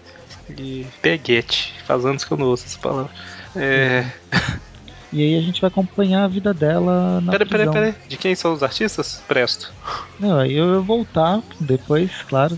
[0.49, 1.73] e peguete.
[1.85, 3.11] Faz anos que eu não ouço essa palavra.
[3.55, 4.05] É.
[5.13, 7.73] E aí a gente vai acompanhar a vida dela na Peraí, peraí, prisão.
[7.73, 7.95] peraí.
[8.07, 9.21] De quem são os artistas?
[9.27, 9.71] Presto.
[10.19, 12.57] Não, aí eu vou voltar depois, claro,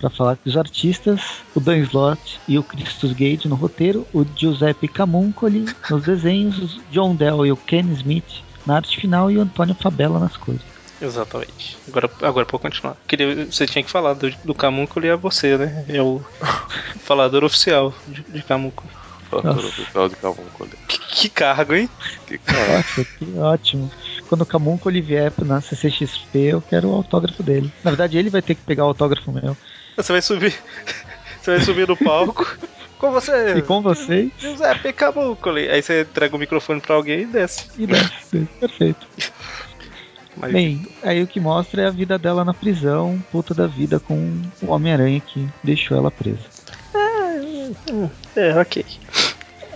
[0.00, 1.20] para falar que os artistas,
[1.54, 6.82] o Dan Slott e o Christus Gage no roteiro, o Giuseppe Camuncoli nos desenhos, o
[6.90, 10.60] John Dell e o Ken Smith na arte final e o Antônio Fabella nas cores.
[11.02, 11.76] Exatamente.
[11.88, 12.96] Agora, agora pode continuar.
[13.08, 15.84] Queria, você tinha que falar do, do Camúnculo e é você, né?
[15.88, 16.22] É o
[17.02, 18.88] falador oficial de, de Camúnculo.
[19.32, 19.66] Nossa.
[19.66, 20.70] oficial de Cavúnculo.
[20.88, 21.88] Que, que cargo, hein?
[22.26, 22.76] Que cara.
[22.76, 23.90] Nossa, que ótimo.
[24.28, 27.72] Quando o Camuncoli vier na CCXP, eu quero o autógrafo dele.
[27.82, 29.56] Na verdade, ele vai ter que pegar o autógrafo meu.
[29.96, 30.54] Você vai subir.
[31.40, 32.46] Você vai subir no palco.
[33.00, 33.54] Com você.
[33.56, 35.56] E com vocês, Giuseppe Camúnculo.
[35.56, 37.70] Aí você entrega o microfone pra alguém e desce.
[37.78, 38.46] e desce.
[38.60, 39.06] Perfeito.
[40.36, 43.98] Mas, Bem, aí o que mostra é a vida dela na prisão, puta da vida
[43.98, 46.38] com o Homem-Aranha que deixou ela presa.
[48.36, 48.84] É, ok.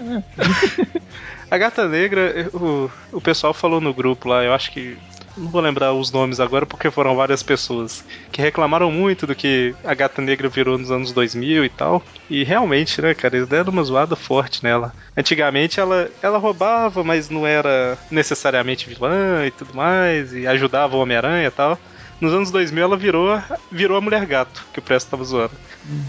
[1.51, 4.97] A Gata Negra, o, o pessoal falou no grupo lá, eu acho que.
[5.37, 9.75] Não vou lembrar os nomes agora porque foram várias pessoas que reclamaram muito do que
[9.85, 12.03] a Gata Negra virou nos anos 2000 e tal.
[12.31, 14.93] E realmente, né, cara, eles deram uma zoada forte nela.
[15.17, 21.01] Antigamente ela, ela roubava, mas não era necessariamente vilã e tudo mais, e ajudava o
[21.01, 21.79] Homem-Aranha e tal.
[22.21, 25.55] Nos anos 2000 ela virou, virou a mulher gato, que o Presto tava zoando.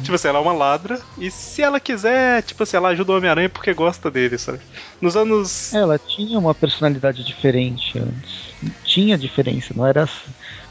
[0.04, 3.18] Tipo assim, ela é uma ladra, e se ela quiser, tipo assim, ela ajuda o
[3.18, 4.60] Homem-Aranha porque gosta dele, sabe?
[5.02, 5.74] Nos anos.
[5.74, 8.55] Ela tinha uma personalidade diferente antes.
[8.84, 10.08] Tinha diferença, não era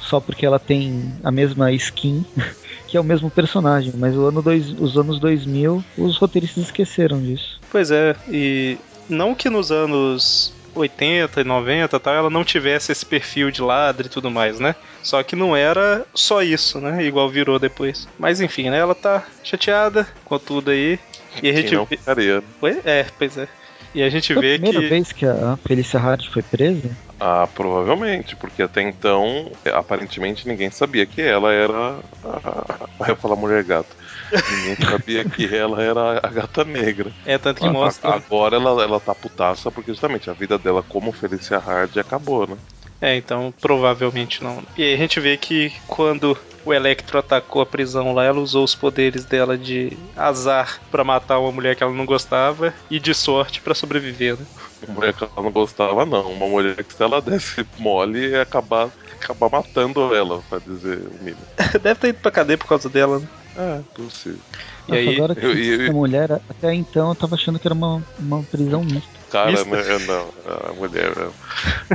[0.01, 2.25] só porque ela tem a mesma skin,
[2.87, 7.21] que é o mesmo personagem, mas o ano dois, os anos 2000, os roteiristas esqueceram
[7.21, 7.61] disso.
[7.71, 8.79] Pois é, e
[9.09, 14.07] não que nos anos 80 e 90 tal, ela não tivesse esse perfil de ladra
[14.07, 14.75] e tudo mais, né?
[15.03, 17.05] Só que não era só isso, né?
[17.05, 18.09] Igual virou depois.
[18.19, 18.79] Mas enfim, né?
[18.79, 20.99] Ela tá chateada com tudo aí.
[21.43, 22.43] E a gente Quem não ficaria.
[22.61, 22.81] Oi?
[22.85, 23.49] É, pois é.
[23.95, 24.89] E a gente Foi a vê primeira que.
[24.89, 26.91] vez que a Felícia Hard foi presa?
[27.21, 32.01] Ah, provavelmente, porque até então, é, aparentemente, ninguém sabia que ela era.
[32.25, 32.89] A...
[33.01, 33.97] Eu ia falar mulher gata.
[34.33, 37.13] Ninguém sabia que ela era a gata negra.
[37.25, 38.15] É, tanto que mostra.
[38.15, 42.57] Agora ela, ela tá putaça porque justamente a vida dela como Felicia Hard acabou, né?
[43.01, 44.63] É, então provavelmente não.
[44.77, 48.65] E aí a gente vê que quando o Electro atacou a prisão lá, ela usou
[48.65, 53.15] os poderes dela de azar pra matar uma mulher que ela não gostava e de
[53.15, 54.47] sorte pra sobreviver, né?
[54.87, 56.33] Uma mulher que ela não gostava, não.
[56.33, 61.23] Uma mulher que se ela desse mole ia acabar, acabar matando ela, pra dizer o
[61.23, 61.47] mínimo.
[61.83, 63.29] Deve ter ido pra cadeia por causa dela, né?
[63.57, 64.41] É, possível.
[64.89, 67.69] E Nossa, aí, agora que eu- eu- a mulher, até então eu tava achando que
[67.69, 69.24] era uma, uma prisão mista.
[69.31, 69.61] Cara, né?
[69.61, 70.33] é, Não,
[70.71, 71.35] a mulher mesmo.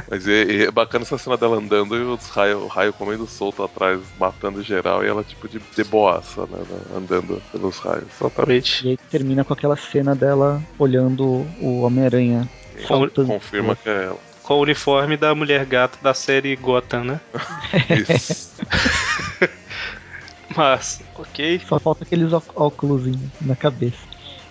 [0.10, 4.02] Mas é, é bacana essa cena dela andando e os raios raio comendo solto atrás,
[4.20, 6.60] matando geral, e ela tipo de, de boaça, né?
[6.96, 8.08] Andando pelos raios.
[8.20, 8.86] exatamente.
[8.86, 12.48] E aí termina com aquela cena dela olhando o Homem-Aranha
[13.26, 14.20] confirma que é ela.
[14.44, 17.22] Com o uniforme da mulher gato da série Gotham, né?
[18.10, 18.50] Isso.
[20.56, 21.62] Mas, ok.
[21.68, 23.04] Só falta aqueles óculos
[23.40, 24.00] na cabeça.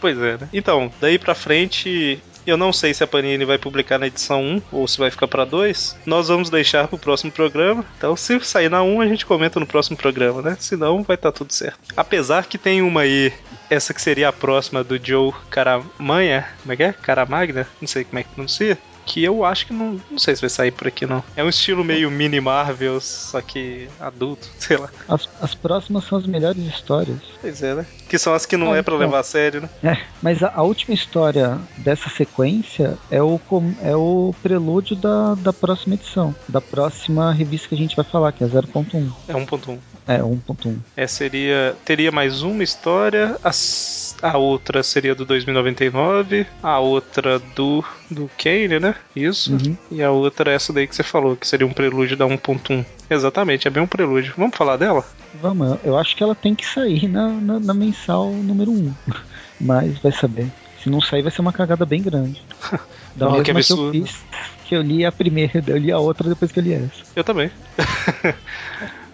[0.00, 0.48] Pois é, né?
[0.52, 4.62] Então, daí pra frente, eu não sei se a Panini vai publicar na edição 1
[4.72, 5.96] ou se vai ficar pra 2.
[6.06, 7.84] Nós vamos deixar pro próximo programa.
[7.96, 10.56] Então, se sair na 1, a gente comenta no próximo programa, né?
[10.58, 11.78] Se não, vai estar tudo certo.
[11.96, 13.32] Apesar que tem uma aí,
[13.68, 16.92] essa que seria a próxima do Joe Caramanha, como é que é?
[16.92, 17.66] Caramagna?
[17.80, 18.78] Não sei como é que pronuncia.
[19.08, 19.98] Que eu acho que não.
[20.10, 21.24] Não sei se vai sair por aqui, não.
[21.34, 24.90] É um estilo meio mini Marvel, só que adulto, sei lá.
[25.08, 27.16] As, as próximas são as melhores histórias.
[27.40, 27.86] Pois é, né?
[28.06, 29.06] Que são as que não Ah, é pra então.
[29.06, 29.70] levar a sério, né?
[29.82, 33.40] É, mas a, a última história dessa sequência é o,
[33.82, 36.34] é o prelúdio da, da próxima edição.
[36.46, 39.10] Da próxima revista que a gente vai falar, que é 0.1.
[39.26, 39.78] É 1.1.
[40.06, 40.76] É, 1.1.
[40.96, 41.74] É, seria.
[41.84, 43.36] Teria mais uma história.
[43.42, 46.46] as- A, outra seria do 2099.
[46.62, 47.84] A outra do.
[48.10, 48.94] Do Kane, né?
[49.14, 49.52] Isso.
[49.52, 49.76] Uhum.
[49.90, 52.84] E a outra é essa daí que você falou, que seria um prelúdio da 1.1.
[53.10, 54.34] Exatamente, é bem um prelúdio.
[54.36, 55.04] Vamos falar dela?
[55.40, 58.92] Vamos, eu- acho que ela tem que sair na, na, na mensal número 1.
[59.60, 60.48] Mas vai saber.
[60.82, 62.42] Se não sair, vai ser uma cagada bem grande.
[63.16, 64.16] Da Não, que que, eu fiz,
[64.64, 67.02] que eu li a primeira, eu li a outra depois que eu li essa.
[67.16, 67.50] Eu também.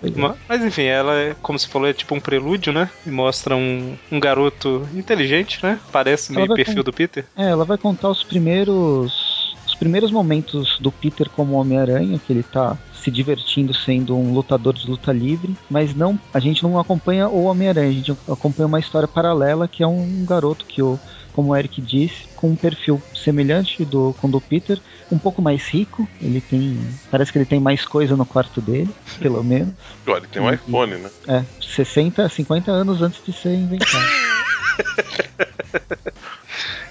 [0.07, 0.21] É.
[0.21, 2.90] Ma- Mas enfim, ela é, como você falou, é tipo um prelúdio, né?
[3.07, 5.79] E mostra um, um garoto inteligente, né?
[5.93, 7.25] Parece meio perfil do Peter.
[7.37, 9.35] É, ela vai contar os primeiros
[9.67, 14.73] os primeiros momentos do Peter como Homem-Aranha, que ele tá se divertindo sendo um lutador
[14.73, 18.79] de luta livre, mas não, a gente não acompanha o Homem-Aranha, a gente acompanha uma
[18.79, 20.99] história paralela que é um garoto que o
[21.35, 25.66] como o Eric disse, com um perfil semelhante do com do Peter, um pouco mais
[25.68, 29.75] rico, ele tem, parece que ele tem mais coisa no quarto dele, pelo menos.
[30.07, 30.55] Olha, ele tem um Uhum.
[30.55, 31.11] iPhone, né?
[31.27, 34.05] É, 60, 50 anos antes de ser inventado.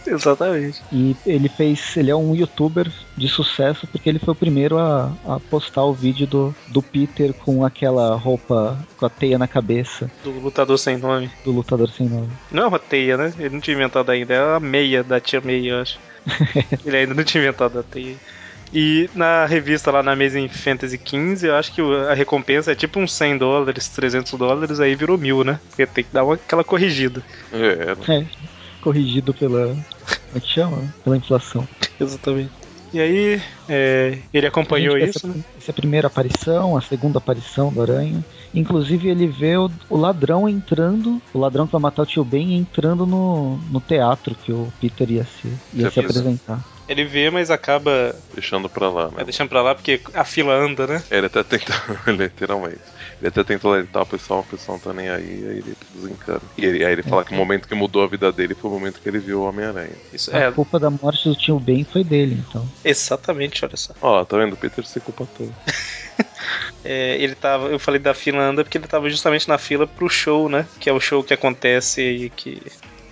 [0.05, 0.81] Exatamente.
[0.91, 1.95] E ele fez.
[1.97, 5.93] Ele é um youtuber de sucesso porque ele foi o primeiro a, a postar o
[5.93, 10.97] vídeo do, do Peter com aquela roupa com a teia na cabeça Do lutador sem
[10.97, 11.29] nome.
[11.43, 12.29] do lutador sem nome.
[12.51, 13.33] Não é uma teia, né?
[13.37, 14.33] Ele não tinha inventado ainda.
[14.33, 15.99] É a meia da tia Meia, eu acho.
[16.85, 18.15] Ele ainda não tinha inventado a teia.
[18.73, 22.99] E na revista lá na Amazing Fantasy 15, eu acho que a recompensa é tipo
[22.99, 25.59] uns 100 dólares, 300 dólares, aí virou mil, né?
[25.69, 27.21] Porque tem que dar uma, aquela corrigida.
[27.51, 27.95] É, né?
[28.07, 28.25] É,
[28.81, 29.77] corrigido pela.
[30.33, 30.95] Como é que chama?
[31.03, 31.67] Pela inflação.
[32.01, 32.49] Exatamente.
[32.91, 35.43] E aí, é, ele acompanhou isso, essa, né?
[35.57, 38.23] essa é a primeira aparição, a segunda aparição do Aranha.
[38.53, 42.55] Inclusive, ele vê o, o ladrão entrando, o ladrão que vai matar o tio Ben
[42.55, 46.63] entrando no, no teatro que o Peter ia se, ia se apresentar.
[46.87, 49.11] Ele vê, mas acaba Deixando pra lá, né?
[49.15, 51.03] vai deixando pra lá porque a fila anda, né?
[51.09, 51.73] É, Ele até tenta,
[52.07, 52.79] literalmente.
[53.19, 56.41] Ele até tenta alertar o pessoal, o pessoal não tá nem aí, aí ele desencana.
[56.57, 58.73] E ele, aí ele fala que o momento que mudou a vida dele foi o
[58.73, 59.95] momento que ele viu o Homem-Aranha.
[60.11, 62.67] Isso A é, culpa da morte do tio Ben foi dele, então.
[62.83, 63.93] exatamente, olha só.
[64.01, 64.53] Ó, tá vendo?
[64.53, 65.53] O Peter se culpa todo.
[66.83, 70.09] É, ele tava, eu falei da fila anda porque ele tava justamente na fila pro
[70.09, 70.67] show, né?
[70.79, 72.61] Que é o show que acontece e que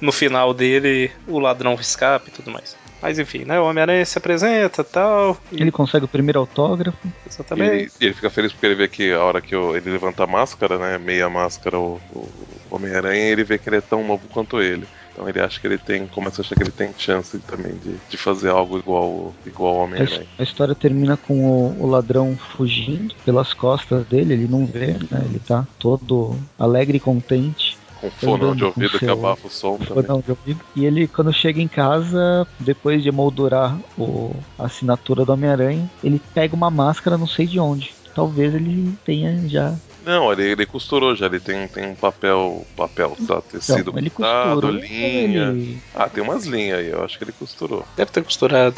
[0.02, 2.76] no final dele o ladrão escapa e tudo mais.
[3.02, 3.60] Mas enfim, né?
[3.60, 5.38] O Homem-Aranha se apresenta tal.
[5.52, 6.98] e- Ele consegue o primeiro autógrafo.
[7.28, 7.72] Exatamente.
[7.76, 10.28] ele, e ele fica feliz porque ele vê que a hora que ele levanta a
[10.28, 10.98] máscara, né?
[10.98, 12.30] Meia máscara, o, o
[12.70, 14.88] Homem-Aranha, ele vê que ele é tão novo quanto ele.
[15.14, 16.08] Então ele acha que ele tem.
[16.08, 19.82] Começa a achar que ele tem chance também de, de fazer algo igual, igual ao
[19.82, 20.26] A, Homem-Aranha.
[20.40, 25.22] a história termina com o, o ladrão fugindo pelas costas dele, ele não vê, né?
[25.26, 27.78] Ele tá todo alegre e contente.
[28.02, 30.04] Com fone de ouvido que abafa o som também.
[30.04, 30.60] De ouvido.
[30.76, 36.20] E ele, quando chega em casa, depois de emoldurar o, a assinatura do Homem-Aranha, ele
[36.34, 37.94] pega uma máscara não sei de onde.
[38.16, 39.74] Talvez ele tenha já.
[40.04, 43.40] Não, ele, ele costurou já, ele tem, tem um papel, papel, tá?
[43.40, 44.72] Tecido Então, ele pintado, costurou.
[44.72, 45.50] linha.
[45.50, 45.78] Ele...
[45.94, 47.86] Ah, tem umas linhas aí, eu acho que ele costurou.
[47.96, 48.78] Deve ter costurado.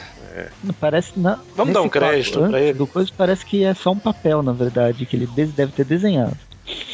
[0.80, 2.74] Parece na, Vamos dar um crédito pra ele?
[2.74, 6.36] Do coisa parece que é só um papel, na verdade, que ele deve ter desenhado.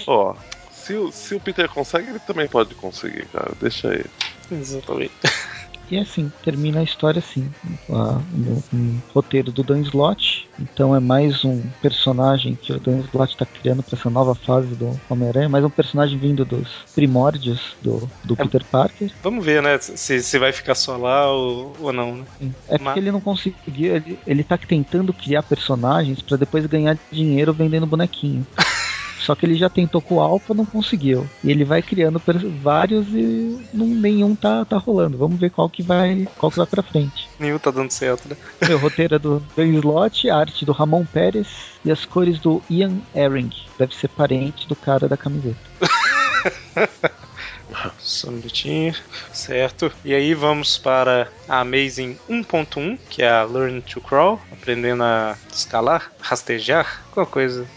[0.06, 0.36] Ó,
[0.90, 3.52] se, o- se o Peter consegue, ele também pode conseguir, cara.
[3.62, 4.06] Deixa ele.
[4.50, 5.14] Exatamente.
[5.92, 7.48] E assim, termina a história assim,
[7.88, 8.64] no
[9.14, 10.48] roteiro do Dan Slott.
[10.60, 14.76] Então é mais um personagem que o Dan Slott está criando para essa nova fase
[14.76, 19.12] do Homem-Aranha, mais um personagem vindo dos primórdios do, do É- Peter Parker.
[19.24, 19.78] Vamos ver, né?
[19.80, 22.26] Se, se vai ficar só lá ou, ou não, né?
[22.68, 26.98] É porque Mas- ele não conseguiu, ele, ele tá tentando criar personagens para depois ganhar
[27.12, 28.46] dinheiro vendendo bonequinho.
[29.20, 31.30] Só que ele já tentou com o Alpha, não conseguiu.
[31.44, 32.22] E ele vai criando
[32.62, 35.18] vários e não, nenhum tá, tá rolando.
[35.18, 37.30] Vamos ver qual que vai qual que vai pra frente.
[37.38, 38.38] Nenhum tá dando certo, né?
[38.68, 41.48] Meu roteiro é do Dan Slott, a arte do Ramon Pérez
[41.84, 43.52] e as cores do Ian Ehring.
[43.78, 45.60] Deve ser parente do cara da camiseta.
[48.00, 48.96] Só um minutinho.
[49.32, 49.92] Certo.
[50.04, 55.38] E aí vamos para a Amazing 1.1, que é a Learn to Crawl, aprendendo a
[55.52, 57.68] escalar, rastejar, alguma coisa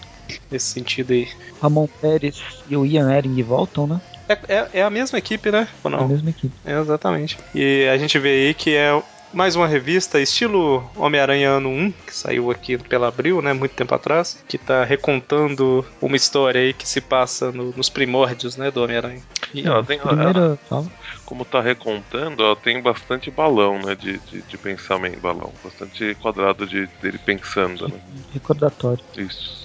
[0.50, 1.28] nesse sentido aí.
[1.60, 4.00] Ramon Pérez e o Ian Ehring voltam, né?
[4.28, 5.68] É, é, é, a mesma equipe, né?
[5.82, 6.00] Ou não?
[6.00, 6.54] É a mesma equipe.
[6.64, 7.38] É, exatamente.
[7.54, 9.02] E a gente vê aí que é
[9.32, 13.94] mais uma revista estilo Homem-Aranha Ano 1, que saiu aqui pela Abril, né, muito tempo
[13.94, 18.82] atrás, que tá recontando uma história aí que se passa no, nos primórdios, né, do
[18.82, 19.22] Homem-Aranha.
[19.54, 20.86] E ela tem, primeira, ela,
[21.24, 26.66] como tá recontando, ela tem bastante balão, né, de, de, de pensamento, balão, bastante quadrado
[26.66, 27.94] de dele pensando, né.
[28.32, 29.02] Recordatório.
[29.16, 29.62] Isso.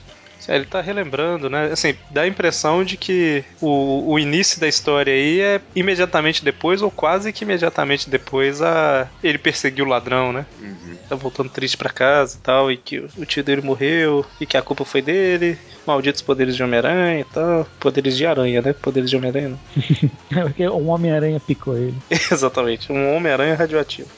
[0.47, 1.69] É, ele tá relembrando, né?
[1.71, 6.81] Assim, dá a impressão de que o, o início da história aí é imediatamente depois,
[6.81, 10.45] ou quase que imediatamente depois, a ele perseguiu o ladrão, né?
[10.61, 10.95] Uhum.
[11.09, 14.57] Tá voltando triste para casa e tal, e que o tio dele morreu, e que
[14.57, 17.67] a culpa foi dele, malditos poderes de Homem-Aranha e tal.
[17.79, 18.73] Poderes de aranha, né?
[18.73, 19.59] Poderes de Homem-Aranha não.
[20.39, 21.95] é porque um Homem-Aranha picou ele.
[22.09, 24.09] Exatamente, um Homem-Aranha radioativo.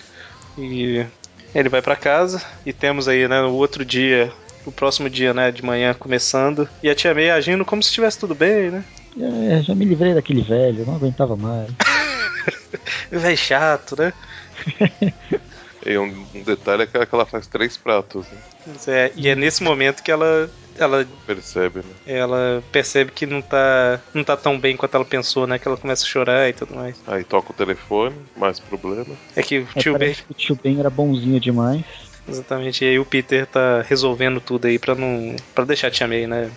[0.57, 1.05] E
[1.53, 4.31] ele vai para casa e temos aí, né, no outro dia
[4.69, 8.19] o próximo dia, né, de manhã começando, e a tia May agindo como se estivesse
[8.19, 8.83] tudo bem, né?
[9.19, 11.69] É, já me livrei daquele velho, não aguentava mais.
[13.11, 14.13] velho chato, né?
[15.85, 18.27] e um, um, detalhe é que ela faz três pratos.
[18.27, 18.37] Né?
[18.87, 21.93] É, e é nesse momento que ela ela percebe, né?
[22.07, 25.59] Ela percebe que não tá, não tá tão bem quanto ela pensou, né?
[25.59, 26.95] Que ela começa a chorar e tudo mais.
[27.05, 29.13] Aí toca o telefone, mais problema.
[29.35, 30.15] É que o tio é, Ben.
[30.29, 31.83] o tio Ben era bonzinho demais.
[32.29, 32.83] Exatamente.
[32.83, 35.35] E aí o Peter tá resolvendo tudo aí pra não.
[35.53, 36.49] para deixar a Tia May, né?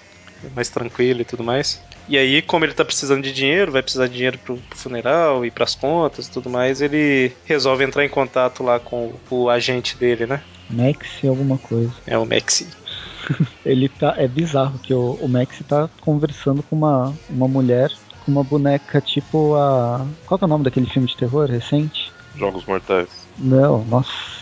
[0.55, 1.81] Mais tranquilo e tudo mais.
[2.09, 5.47] E aí, como ele tá precisando de dinheiro, vai precisar de dinheiro pro, pro funeral
[5.47, 9.51] e pras contas e tudo mais, ele resolve entrar em contato lá com o, o
[9.51, 10.43] agente dele, né?
[10.69, 11.93] Maxi alguma coisa.
[12.07, 12.67] É o Maxi.
[13.65, 14.15] ele tá.
[14.17, 17.91] É bizarro que o, o Maxi tá conversando com uma, uma mulher
[18.25, 20.07] com uma boneca tipo a.
[20.27, 22.13] Qual é o nome daquele filme de terror recente?
[22.37, 23.09] Jogos Mortais.
[23.39, 24.42] Não, nossa.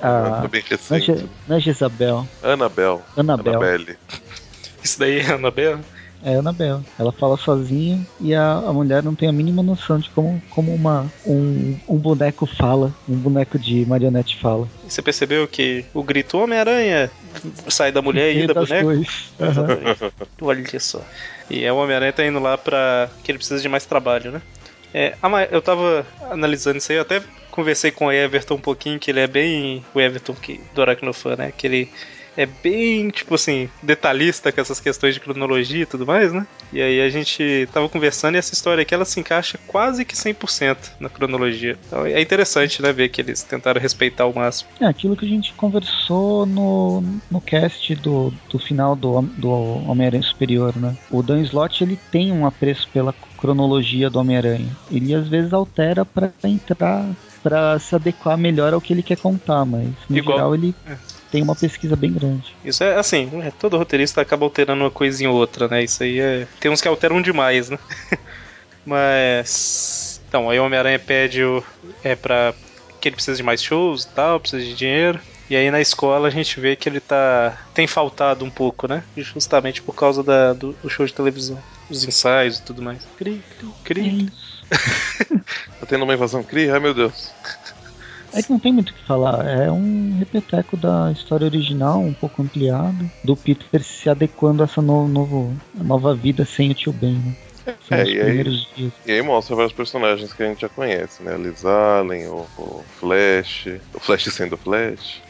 [0.00, 1.10] A, é bem recente.
[1.10, 2.26] Não é, não é Gisabel.
[2.42, 3.02] Anabel.
[3.16, 3.52] Anabel.
[3.54, 3.96] Anabelle.
[4.82, 5.80] Isso daí é Anabel?
[6.24, 6.82] É a Anabel.
[6.98, 10.74] Ela fala sozinha e a, a mulher não tem a mínima noção de como, como
[10.74, 14.66] uma, um, um boneco fala, um boneco de marionete fala.
[14.88, 17.10] Você percebeu que o grito Homem-Aranha
[17.68, 18.86] sai da mulher e, e da boneca?
[18.86, 19.04] Uhum.
[20.40, 21.02] Olha só.
[21.50, 23.08] E o Homem-Aranha tá indo lá pra.
[23.22, 24.42] que ele precisa de mais trabalho, né?
[24.94, 25.14] É,
[25.50, 27.22] eu tava analisando isso aí, eu até
[27.56, 31.36] conversei com o Everton um pouquinho, que ele é bem o Everton que, do Aracnofan,
[31.36, 31.52] né?
[31.56, 31.90] Que ele
[32.36, 36.46] é bem, tipo assim, detalhista com essas questões de cronologia e tudo mais, né?
[36.72, 40.14] E aí a gente tava conversando e essa história aqui ela se encaixa quase que
[40.14, 41.78] 100% na cronologia.
[41.86, 44.68] Então é interessante, né, ver que eles tentaram respeitar o máximo.
[44.80, 50.22] É aquilo que a gente conversou no, no cast do, do final do, do Homem-Aranha
[50.22, 50.94] Superior, né?
[51.10, 54.76] O Dan Slott ele tem um apreço pela cronologia do Homem-Aranha.
[54.90, 57.06] Ele às vezes altera para entrar
[57.46, 60.36] para se adequar melhor ao que ele quer contar, mas no Igual...
[60.36, 60.96] geral ele é.
[61.30, 62.56] tem uma pesquisa bem grande.
[62.64, 65.84] Isso é assim, é, todo roteirista acaba alterando uma coisinha ou outra, né?
[65.84, 66.48] Isso aí é.
[66.58, 67.78] Tem uns que alteram demais, né?
[68.84, 70.20] mas.
[70.28, 71.62] Então, aí o Homem-Aranha pede o...
[72.02, 72.52] é pra.
[73.00, 75.20] que ele precisa de mais shows e tal, precisa de dinheiro.
[75.48, 77.56] E aí na escola a gente vê que ele tá.
[77.72, 79.04] tem faltado um pouco, né?
[79.16, 81.62] Justamente por causa da, do, do show de televisão.
[81.88, 83.06] Os ensaios e tudo mais.
[83.16, 84.32] Cri, cri, cri.
[85.80, 86.70] tá tendo uma invasão cri?
[86.70, 87.32] Ai meu Deus.
[88.32, 89.46] É que não tem muito o que falar.
[89.46, 94.82] É um repeteco da história original, um pouco ampliado, do Peter se adequando a essa
[94.82, 97.34] no, novo, nova vida sem o tio Ben, né?
[97.90, 101.36] É, e aí, e aí, mostra vários personagens que a gente já conhece, né?
[101.36, 105.20] Liz Allen, o, o Flash, o Flash sendo o Flash.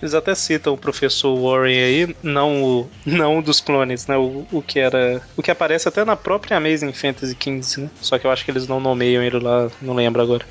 [0.00, 4.16] Eles até citam o professor Warren aí, não o, não dos clones, né?
[4.16, 5.22] O, o que era.
[5.36, 7.90] O que aparece até na própria Amazing Fantasy XV, né?
[8.00, 10.44] Só que eu acho que eles não nomeiam ele lá, não lembro agora.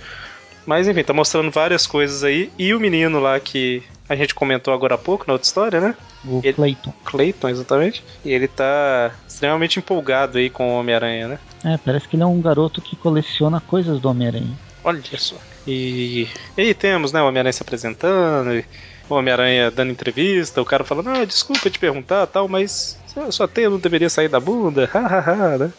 [0.65, 2.51] Mas enfim, tá mostrando várias coisas aí.
[2.57, 5.95] E o menino lá que a gente comentou agora há pouco na outra história, né?
[6.25, 6.93] O ele, Clayton.
[7.03, 8.03] Clayton, exatamente.
[8.23, 11.39] E ele tá extremamente empolgado aí com o Homem-Aranha, né?
[11.63, 14.57] É, parece que ele é um garoto que coleciona coisas do Homem-Aranha.
[14.83, 15.35] Olha só.
[15.67, 16.27] E,
[16.57, 18.63] e aí temos, né, o Homem-Aranha se apresentando,
[19.09, 22.97] o Homem-Aranha dando entrevista, o cara falando, ah, desculpa te perguntar tal, mas
[23.31, 25.73] sua teia não deveria sair da bunda, hahaha, né?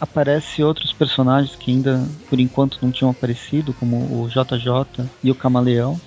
[0.00, 5.34] Aparece outros personagens que ainda, por enquanto, não tinham aparecido, como o JJ e o
[5.34, 6.00] Camaleão.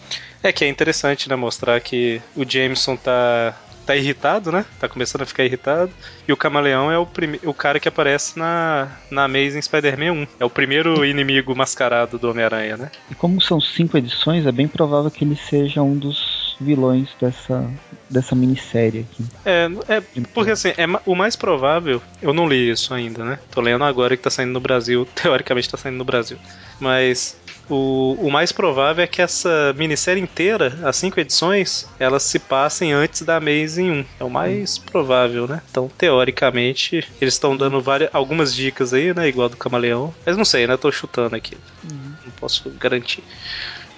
[0.43, 3.55] É que é interessante, né, mostrar que o Jameson tá
[3.87, 4.65] tá irritado, né?
[4.79, 5.89] Tá começando a ficar irritado.
[6.27, 7.39] E o Camaleão é o, prime...
[7.45, 10.27] o cara que aparece na, na Amazing Spider-Man 1.
[10.41, 12.91] É o primeiro inimigo mascarado do Homem-Aranha, né?
[13.09, 17.69] E como são cinco edições, é bem provável que ele seja um dos vilões dessa,
[18.09, 19.23] dessa minissérie aqui.
[19.45, 20.03] É, é
[20.33, 23.39] porque assim, é, o mais provável, eu não li isso ainda, né?
[23.51, 26.37] Tô lendo agora que tá saindo no Brasil, teoricamente tá saindo no Brasil.
[26.79, 27.37] Mas
[27.69, 32.93] o, o mais provável é que essa minissérie inteira, as cinco edições, elas se passem
[32.93, 34.05] antes da Amazing 1.
[34.19, 35.61] É o mais provável, né?
[35.69, 39.27] Então, teoricamente, eles estão dando várias, algumas dicas aí, né?
[39.27, 40.13] Igual do Camaleão.
[40.25, 40.77] Mas não sei, né?
[40.77, 41.57] Tô chutando aqui.
[41.83, 42.13] Uhum.
[42.25, 43.23] Não posso garantir.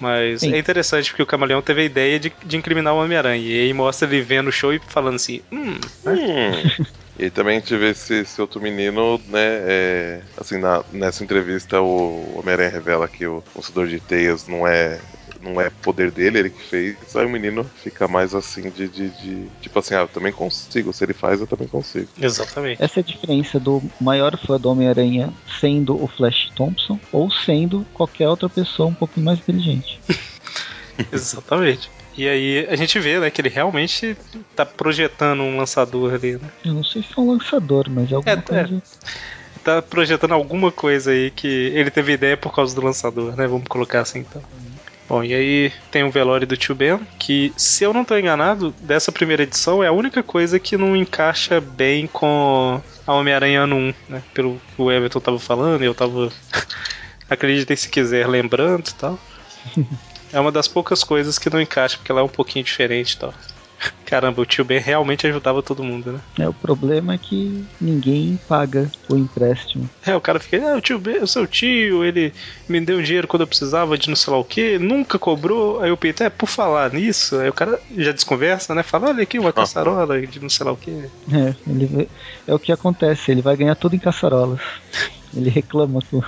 [0.00, 0.54] Mas Sim.
[0.54, 3.42] é interessante porque o Camaleão teve a ideia de, de incriminar o Homem-Aranha.
[3.42, 5.74] E aí mostra ele vendo o show e falando assim: hum.
[6.06, 6.86] hum.
[7.18, 9.44] E também a gente vê esse, esse outro menino, né?
[9.44, 14.98] É, assim, na, nessa entrevista o Homem-Aranha revela que o Lançador de Teias não é
[15.42, 19.08] não é poder dele, ele que fez, aí o menino fica mais assim de, de,
[19.08, 22.08] de, tipo assim, ah, eu também consigo, se ele faz, eu também consigo.
[22.20, 22.82] Exatamente.
[22.82, 27.86] Essa é a diferença do maior fã do Homem-Aranha sendo o Flash Thompson ou sendo
[27.94, 30.00] qualquer outra pessoa um pouquinho mais inteligente.
[31.10, 31.90] Exatamente.
[32.16, 34.16] E aí a gente vê, né, que ele realmente
[34.54, 36.50] tá projetando um lançador ali, né?
[36.64, 38.76] Eu não sei se é um lançador, mas é alguma é, coisa.
[38.76, 39.60] É.
[39.64, 43.46] Tá projetando alguma coisa aí que ele teve ideia por causa do lançador, né?
[43.46, 44.42] Vamos colocar assim então.
[45.10, 48.72] Bom, e aí tem o velório do tio Ben, que, se eu não estou enganado,
[48.80, 53.74] dessa primeira edição é a única coisa que não encaixa bem com a Homem-Aranha ano
[53.74, 54.22] 1, né?
[54.32, 56.30] Pelo que o Everton tava falando, eu tava.
[57.28, 59.18] Acreditem se quiser, lembrando e tal.
[60.32, 63.18] É uma das poucas coisas que não encaixa, porque ela é um pouquinho diferente e
[63.18, 63.34] tal.
[64.04, 66.20] Caramba, o tio Ben realmente ajudava todo mundo, né?
[66.38, 69.88] É, o problema é que ninguém paga o empréstimo.
[70.04, 72.32] É, o cara fica, ah, o tio Ben, o seu tio, ele
[72.68, 75.80] me deu dinheiro quando eu precisava de não sei lá o que, nunca cobrou.
[75.80, 78.82] Aí o Peter, é, por falar nisso, aí o cara já desconversa, né?
[78.82, 80.90] Fala, olha aqui uma caçarola de não sei lá o que.
[81.32, 82.08] É, ele,
[82.46, 84.60] é o que acontece, ele vai ganhar tudo em caçarolas.
[85.32, 86.20] Ele reclama com,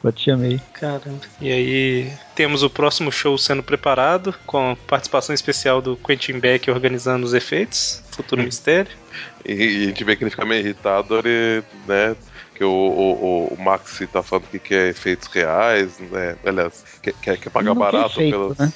[0.00, 0.60] com a Tia May.
[0.72, 1.20] Caramba.
[1.40, 7.24] E aí temos o próximo show sendo preparado, com participação especial do Quentin Beck organizando
[7.24, 8.02] os efeitos.
[8.10, 8.46] Futuro hum.
[8.46, 8.92] Mistério.
[9.44, 12.16] E, e, a gente vê que ele fica meio irritado, ele, né?
[12.60, 16.36] Que o, o, o Maxi tá falando que quer efeitos reais, né?
[16.44, 18.58] Aliás, quer, quer, quer pagar barato efeito, pelos.
[18.58, 18.70] Né?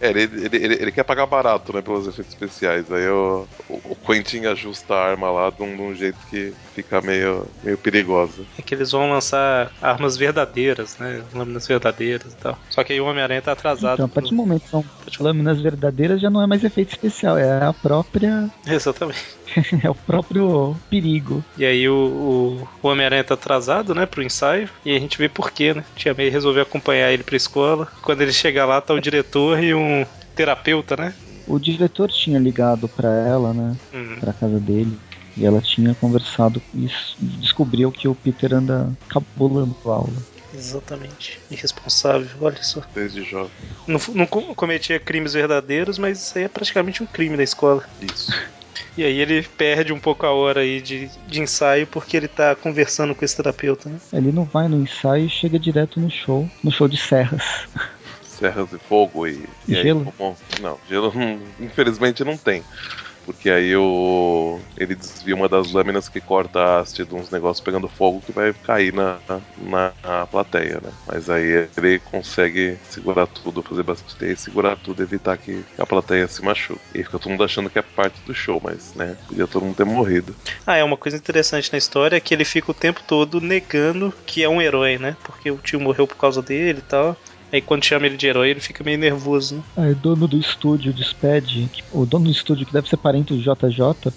[0.00, 2.92] É, ele, ele, ele, ele, quer pagar barato, né, pelos efeitos especiais.
[2.92, 7.00] Aí o, o, Quentin ajusta a arma lá de um, de um, jeito que fica
[7.00, 8.44] meio, meio perigosa.
[8.56, 11.20] É que eles vão lançar armas verdadeiras, né?
[11.34, 12.56] Lâminas verdadeiras e tal.
[12.70, 13.94] Só que aí o Homem-Aranha tá atrasado.
[13.94, 14.84] Então, a partir do momento que são
[15.18, 18.48] lâminas verdadeiras, já não é mais efeito especial, é a própria.
[18.64, 19.24] Exatamente.
[19.82, 21.44] é o próprio perigo.
[21.56, 25.28] E aí o, o, o Homem-Aranha tá atrasado, né, pro ensaio, e a gente vê
[25.28, 25.84] por quê, né?
[25.96, 27.88] Tia May resolveu acompanhar ele pra escola.
[28.02, 31.14] Quando ele chega lá, tá o diretor e um terapeuta, né?
[31.46, 33.76] O diretor tinha ligado para ela, né?
[33.92, 34.16] Uhum.
[34.20, 34.98] Pra casa dele.
[35.36, 36.88] E ela tinha conversado e
[37.20, 40.12] descobriu que o Peter anda cabulando a aula.
[40.54, 41.40] Exatamente.
[41.50, 42.80] Irresponsável, olha só.
[42.94, 43.50] Desde jovem.
[43.86, 47.84] Não, não cometia crimes verdadeiros, mas isso aí é praticamente um crime da escola.
[48.00, 48.32] Isso.
[48.96, 52.54] E aí ele perde um pouco a hora aí de, de ensaio porque ele tá
[52.54, 53.98] conversando com esse terapeuta, né?
[54.12, 57.66] Ele não vai no ensaio e chega direto no show, no show de serras
[58.34, 60.12] serras de fogo e, e gelo?
[60.18, 61.12] Aí, não, gelo
[61.60, 62.62] infelizmente não tem.
[63.24, 67.64] Porque aí o, ele desvia uma das lâminas que corta a haste de uns negócios
[67.64, 69.18] pegando fogo que vai cair na,
[69.56, 70.92] na, na plateia, né?
[71.06, 76.28] Mas aí ele consegue segurar tudo, fazer bastante teia, segurar tudo, evitar que a plateia
[76.28, 76.80] se machuque.
[76.94, 79.76] E fica todo mundo achando que é parte do show, mas, né, podia todo mundo
[79.76, 80.34] ter morrido.
[80.66, 84.12] Ah, é uma coisa interessante na história é que ele fica o tempo todo negando
[84.26, 85.16] que é um herói, né?
[85.24, 87.16] Porque o tio morreu por causa dele e tal.
[87.54, 89.62] Aí quando chama ele de herói, ele fica meio nervoso, né?
[89.76, 93.38] Aí o dono do estúdio despede, o dono do estúdio que deve ser parente do
[93.38, 94.12] JJ,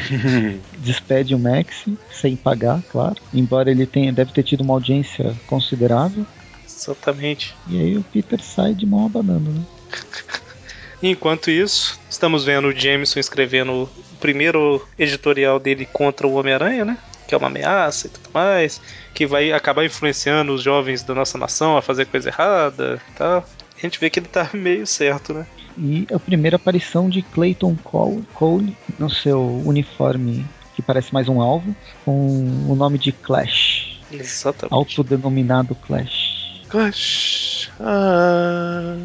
[0.80, 3.16] despede o Max sem pagar, claro.
[3.34, 6.24] Embora ele tenha, deve ter tido uma audiência considerável.
[6.66, 7.54] Exatamente.
[7.68, 9.62] E aí o Peter sai de mão abanando, né?
[11.02, 16.96] Enquanto isso, estamos vendo o Jameson escrevendo o primeiro editorial dele contra o Homem-Aranha, né?
[17.30, 18.80] Que é uma ameaça e tudo mais,
[19.14, 23.46] que vai acabar influenciando os jovens da nossa nação a fazer coisa errada e tal.
[23.78, 25.46] A gente vê que ele tá meio certo, né?
[25.78, 31.40] E a primeira aparição de Clayton Cole, Cole no seu uniforme que parece mais um
[31.40, 31.74] alvo,
[32.04, 32.12] com
[32.68, 34.00] o nome de Clash.
[34.10, 34.74] Exatamente.
[34.74, 36.62] Autodenominado Clash.
[36.68, 37.70] Clash.
[37.78, 38.96] Ah.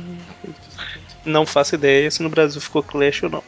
[1.24, 3.44] Não faço ideia se no Brasil ficou Clash ou não.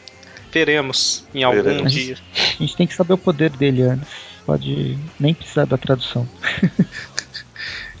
[0.52, 1.92] Veremos em algum Veremos.
[1.92, 2.16] dia.
[2.36, 6.26] A gente tem que saber o poder dele antes pode nem precisar da tradução.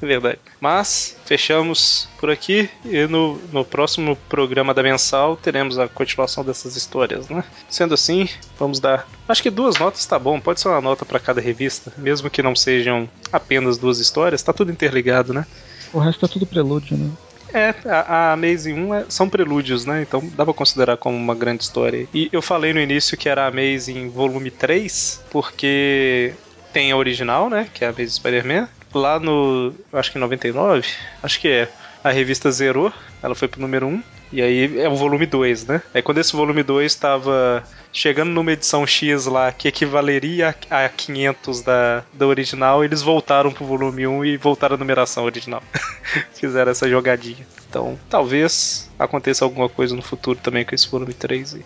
[0.06, 0.38] verdade.
[0.58, 6.74] Mas fechamos por aqui e no, no próximo programa da mensal teremos a continuação dessas
[6.74, 7.44] histórias, né?
[7.68, 8.26] Sendo assim,
[8.58, 9.06] vamos dar.
[9.28, 12.42] Acho que duas notas tá bom, pode ser uma nota para cada revista, mesmo que
[12.42, 15.46] não sejam apenas duas histórias, tá tudo interligado, né?
[15.92, 17.10] O resto é tudo prelúdio, né?
[17.52, 20.02] É, a, a Amazing 1 é, são prelúdios, né?
[20.02, 22.06] Então dá pra considerar como uma grande história.
[22.12, 26.34] E eu falei no início que era a Amazing volume 3, porque
[26.72, 27.68] tem a original, né?
[27.72, 28.68] Que é a Amazing Spider-Man.
[28.94, 29.74] Lá no.
[29.92, 30.86] Acho que em 99,
[31.22, 31.68] acho que é.
[32.02, 32.92] A revista zerou,
[33.22, 34.02] ela foi pro número 1.
[34.30, 35.82] E aí é o volume 2, né?
[35.94, 41.62] Aí quando esse volume 2 estava chegando numa edição X lá que equivaleria a 500
[41.62, 45.62] da, da original, eles voltaram pro volume 1 e voltaram a numeração original.
[46.34, 47.46] Fizeram essa jogadinha.
[47.68, 51.56] Então, talvez aconteça alguma coisa no futuro também com esse volume 3.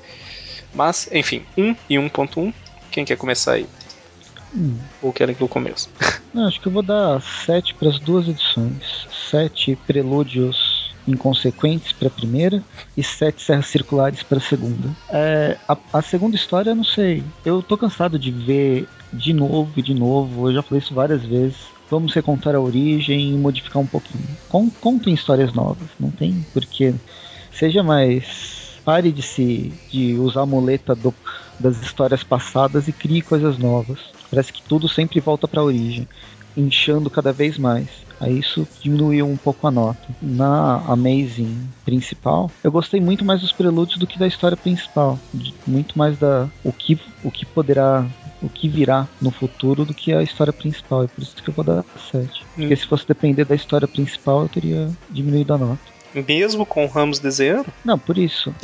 [0.73, 2.55] Mas, enfim, 1 e 1.1.
[2.91, 3.67] Quem quer começar aí?
[4.55, 4.79] Hum.
[5.01, 5.89] Ou querem que eu comece?
[6.33, 9.07] Não, acho que eu vou dar 7 para as duas edições.
[9.33, 12.63] 7 prelúdios inconsequentes para a primeira
[12.97, 14.89] e sete serras circulares para a segunda.
[15.11, 15.57] É,
[15.93, 17.25] a, segunda história, não sei.
[17.45, 20.49] Eu tô cansado de ver de novo e de novo.
[20.49, 21.57] Eu já falei isso várias vezes.
[21.91, 24.25] Vamos recontar a origem e modificar um pouquinho.
[24.81, 26.95] Contem histórias novas, não tem porque
[27.51, 31.15] seja mais pare de se de usar a muleta do,
[31.59, 33.99] das histórias passadas e crie coisas novas.
[34.31, 36.09] Parece que tudo sempre volta para a origem,
[36.57, 37.89] inchando cada vez mais.
[38.23, 39.99] Aí isso diminuiu um pouco a nota.
[40.23, 45.19] Na Amazing principal, eu gostei muito mais dos prelúdios do que da história principal.
[45.67, 48.07] Muito mais da o que, o que poderá
[48.41, 51.05] o que virá no futuro do que a história principal.
[51.05, 52.25] É por isso que eu vou dar 7.
[52.25, 52.47] Hum.
[52.57, 55.93] Porque se fosse depender da história principal, eu teria diminuído a nota.
[56.15, 57.67] Mesmo com o Ramos desenhando?
[57.85, 58.55] Não, por isso.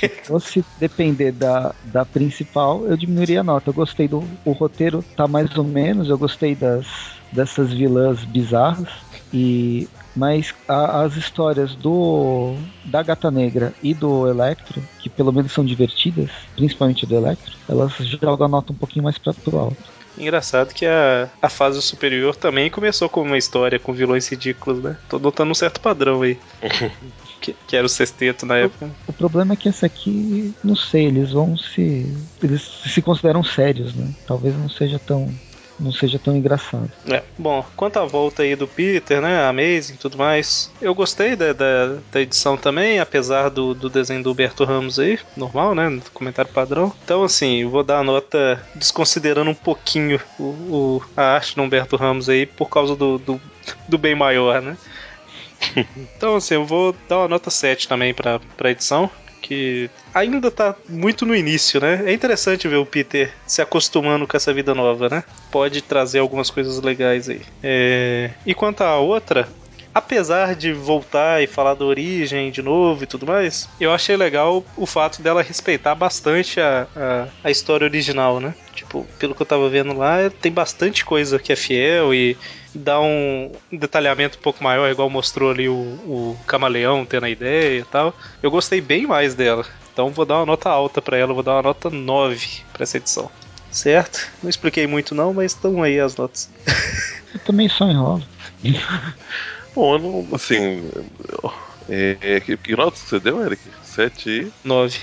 [0.00, 3.70] se fosse depender da, da principal, eu diminuiria a nota.
[3.70, 8.88] Eu gostei do o roteiro, tá mais ou menos, eu gostei das dessas vilãs bizarras
[9.32, 15.52] e mas a, as histórias do da Gata Negra e do Electro, que pelo menos
[15.52, 19.98] são divertidas, principalmente do Electro, elas jogam a nota um pouquinho mais para o alto.
[20.18, 24.96] Engraçado que a, a fase superior também começou com uma história com vilões ridículos, né?
[25.08, 26.36] Tô notando um certo padrão aí.
[27.40, 28.86] que, que, era o sexteto na época.
[29.06, 32.12] O, o, problema é que essa aqui, não sei, eles vão se.
[32.42, 34.12] Eles se consideram sérios, né?
[34.26, 35.32] Talvez não seja tão
[35.78, 36.90] não seja tão engraçado.
[37.08, 37.22] É.
[37.38, 39.44] Bom, quanto à volta aí do Peter, né?
[39.46, 40.70] Amazing e tudo mais.
[40.80, 45.18] Eu gostei da, da, da, edição também, apesar do, do desenho do Humberto Ramos aí,
[45.36, 46.00] normal, né?
[46.12, 46.92] Comentário padrão.
[47.04, 51.62] Então, assim, eu vou dar a nota desconsiderando um pouquinho o, o a arte do
[51.62, 53.40] Humberto Ramos aí por causa do, do,
[53.88, 54.76] do bem maior, né?
[55.96, 59.10] então, assim, eu vou dar uma nota 7 também pra, pra edição
[59.48, 62.02] que ainda tá muito no início, né?
[62.04, 65.24] É interessante ver o Peter se acostumando com essa vida nova, né?
[65.50, 67.40] Pode trazer algumas coisas legais aí.
[67.62, 68.30] É...
[68.44, 69.48] E quanto à outra,
[69.98, 74.64] apesar de voltar e falar da origem de novo e tudo mais, eu achei legal
[74.76, 78.54] o fato dela respeitar bastante a, a, a, história original, né?
[78.74, 82.36] Tipo, pelo que eu tava vendo lá, tem bastante coisa que é fiel e
[82.74, 87.80] dá um detalhamento um pouco maior, igual mostrou ali o, o camaleão tendo a ideia
[87.80, 88.14] e tal.
[88.42, 89.66] Eu gostei bem mais dela.
[89.92, 92.96] Então vou dar uma nota alta para ela, vou dar uma nota 9 para essa
[92.96, 93.28] edição.
[93.70, 94.28] Certo?
[94.42, 96.48] Não expliquei muito não, mas estão aí as notas.
[97.34, 98.22] Eu também só enrolo.
[99.78, 100.90] Bom, eu não, assim.
[101.88, 103.62] É, que, que nota você deu, Eric?
[103.80, 104.52] 7 e.
[104.66, 104.98] 9.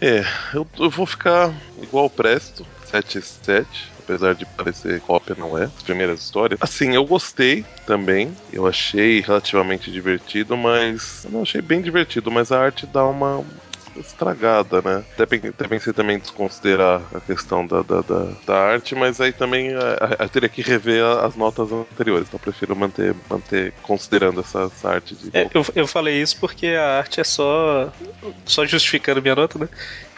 [0.00, 5.36] É, eu, eu vou ficar igual o Presto, 7 e 7 apesar de parecer cópia,
[5.38, 5.64] não é.
[5.64, 6.58] As primeiras histórias.
[6.62, 8.34] Assim, eu gostei também.
[8.50, 11.24] Eu achei relativamente divertido, mas.
[11.24, 13.44] Eu não achei bem divertido, mas a arte dá uma
[14.00, 15.04] estragada, né?
[15.14, 19.70] Até, até pensei também desconsiderar a questão da, da, da, da arte, mas aí também
[19.70, 24.88] eu teria que rever as notas anteriores, então eu prefiro manter, manter considerando essa, essa
[24.90, 25.30] arte de.
[25.32, 27.92] É, eu, eu falei isso porque a arte é só.
[28.44, 29.68] Só justificando minha nota, né?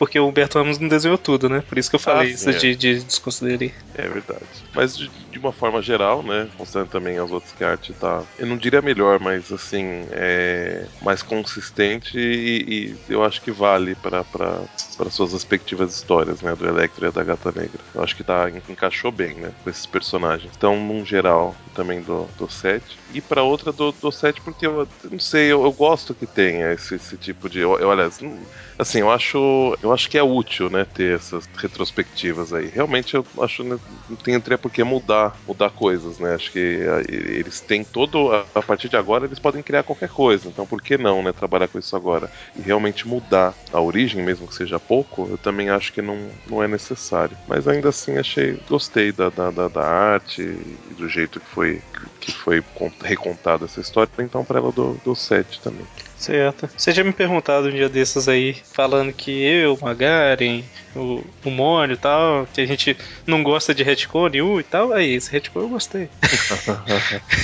[0.01, 1.62] Porque o Humberto Ramos não desenhou tudo, né?
[1.68, 2.55] Por isso que eu falei ah, isso é.
[2.55, 3.70] de, de desconsiderar.
[3.94, 4.46] É verdade.
[4.74, 6.48] Mas de, de, uma forma geral, né?
[6.57, 8.22] Considerando também as outras que a arte tá.
[8.38, 13.94] Eu não diria melhor, mas assim, é mais consistente e, e eu acho que vale
[13.94, 14.24] para
[15.09, 16.55] suas respectivas histórias, né?
[16.55, 17.80] Do Electro e da Gata Negra.
[17.94, 19.53] Eu acho que tá, encaixou bem, né?
[19.62, 20.53] Com esses personagens.
[20.57, 22.84] Então, num geral, também do, do 7.
[23.14, 26.72] E para outra do, do 7, porque eu não sei, eu, eu gosto que tenha
[26.72, 27.61] esse, esse tipo de.
[27.61, 28.11] Eu, olha,
[28.78, 29.76] assim, eu acho.
[29.82, 32.68] Eu acho que é útil, né, ter essas retrospectivas aí.
[32.68, 33.78] Realmente eu acho né,
[34.09, 36.34] não tem até por que mudar, mudar coisas, né?
[36.34, 36.59] Acho que
[37.09, 38.32] eles têm todo.
[38.32, 40.48] A, a partir de agora eles podem criar qualquer coisa.
[40.48, 41.32] Então por que não, né?
[41.32, 42.30] Trabalhar com isso agora.
[42.57, 46.18] E realmente mudar a origem, mesmo que seja pouco, eu também acho que não,
[46.49, 47.38] não é necessário.
[47.47, 48.59] Mas ainda assim achei.
[48.68, 51.80] Gostei da, da, da, da arte e do jeito que foi,
[52.18, 52.61] que foi
[53.01, 55.86] recontada essa história, então para ela do, do 7 também.
[56.16, 56.68] Certo.
[56.76, 60.64] Você já me perguntado um dia desses aí, falando que eu, Magaren,
[60.97, 64.93] o, o Mônio e tal, que a gente não gosta de retcon nenhum e tal.
[64.93, 66.11] Aí, esse retcon eu gostei.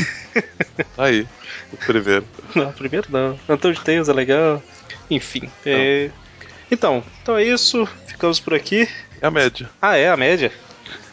[0.99, 1.25] aí,
[1.73, 2.27] o primeiro.
[2.57, 3.39] Não, o primeiro não.
[3.49, 4.61] Antônio de Tales é legal.
[5.09, 5.49] Enfim.
[5.65, 6.11] É...
[6.71, 7.87] Então, então é isso.
[8.07, 8.89] Ficamos por aqui.
[9.21, 9.69] É a média.
[9.81, 10.53] Ah, é a média?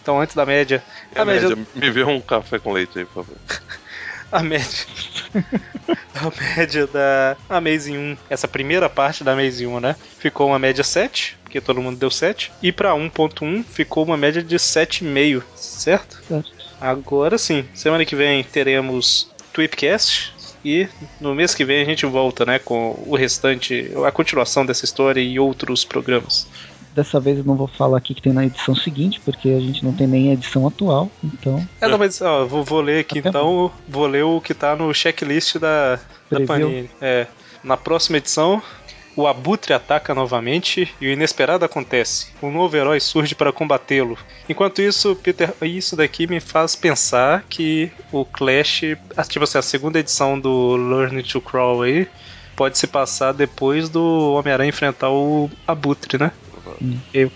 [0.02, 0.84] Então, antes da média.
[1.14, 1.50] É a, média...
[1.50, 1.68] média.
[1.76, 3.38] Me vê um café com leite aí, por favor.
[4.32, 4.86] a média.
[6.16, 9.96] a média da Amazing 1, essa primeira parte da Amazing 1, né?
[10.18, 12.52] Ficou uma média 7, porque todo mundo deu 7.
[12.62, 16.22] E pra 1.1 ficou uma média de 7,5, certo?
[16.28, 16.52] Certo.
[16.82, 20.34] Agora sim, semana que vem teremos Tweepcast,
[20.64, 20.88] e
[21.20, 25.22] no mês que vem a gente volta, né, com o restante, a continuação dessa história
[25.22, 26.48] e outros programas.
[26.96, 29.84] Dessa vez eu não vou falar aqui que tem na edição seguinte, porque a gente
[29.84, 31.68] não tem nem a edição atual, então.
[31.82, 34.76] É, não, mas ó, vou, vou ler aqui Até então, vou ler o que tá
[34.76, 36.00] no checklist da,
[36.30, 36.90] da Panini.
[37.02, 37.26] É,
[37.64, 38.62] na próxima edição,
[39.16, 42.28] o Abutre ataca novamente e o inesperado acontece.
[42.42, 44.18] Um novo herói surge para combatê-lo.
[44.50, 48.82] Enquanto isso, Peter, isso daqui me faz pensar que o Clash,
[49.28, 52.08] tipo assim, a segunda edição do Learn to Crawl aí,
[52.56, 56.32] pode se passar depois do Homem-Aranha enfrentar o Abutre, né?
[57.14, 57.32] Eu,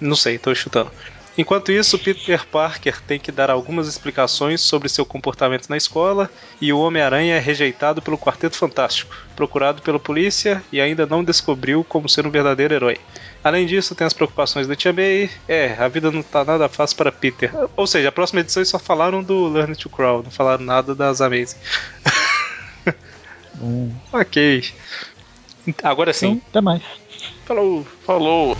[0.00, 0.90] não sei, tô chutando.
[1.38, 6.28] Enquanto isso, Peter Parker tem que dar algumas explicações sobre seu comportamento na escola
[6.60, 11.84] e o Homem-Aranha é rejeitado pelo Quarteto Fantástico, procurado pela polícia e ainda não descobriu
[11.84, 12.98] como ser um verdadeiro herói.
[13.44, 15.30] Além disso, tem as preocupações da Tia May.
[15.46, 17.52] É, a vida não tá nada fácil para Peter.
[17.76, 21.20] Ou seja, a próxima edição só falaram do Learn to Crawl, não falaram nada das
[21.20, 21.56] Amazing.
[23.62, 23.92] hum.
[24.12, 24.72] Ok.
[25.84, 26.30] Agora sim.
[26.30, 26.82] Então, até mais.
[27.46, 27.86] Falou.
[28.04, 28.56] Falou.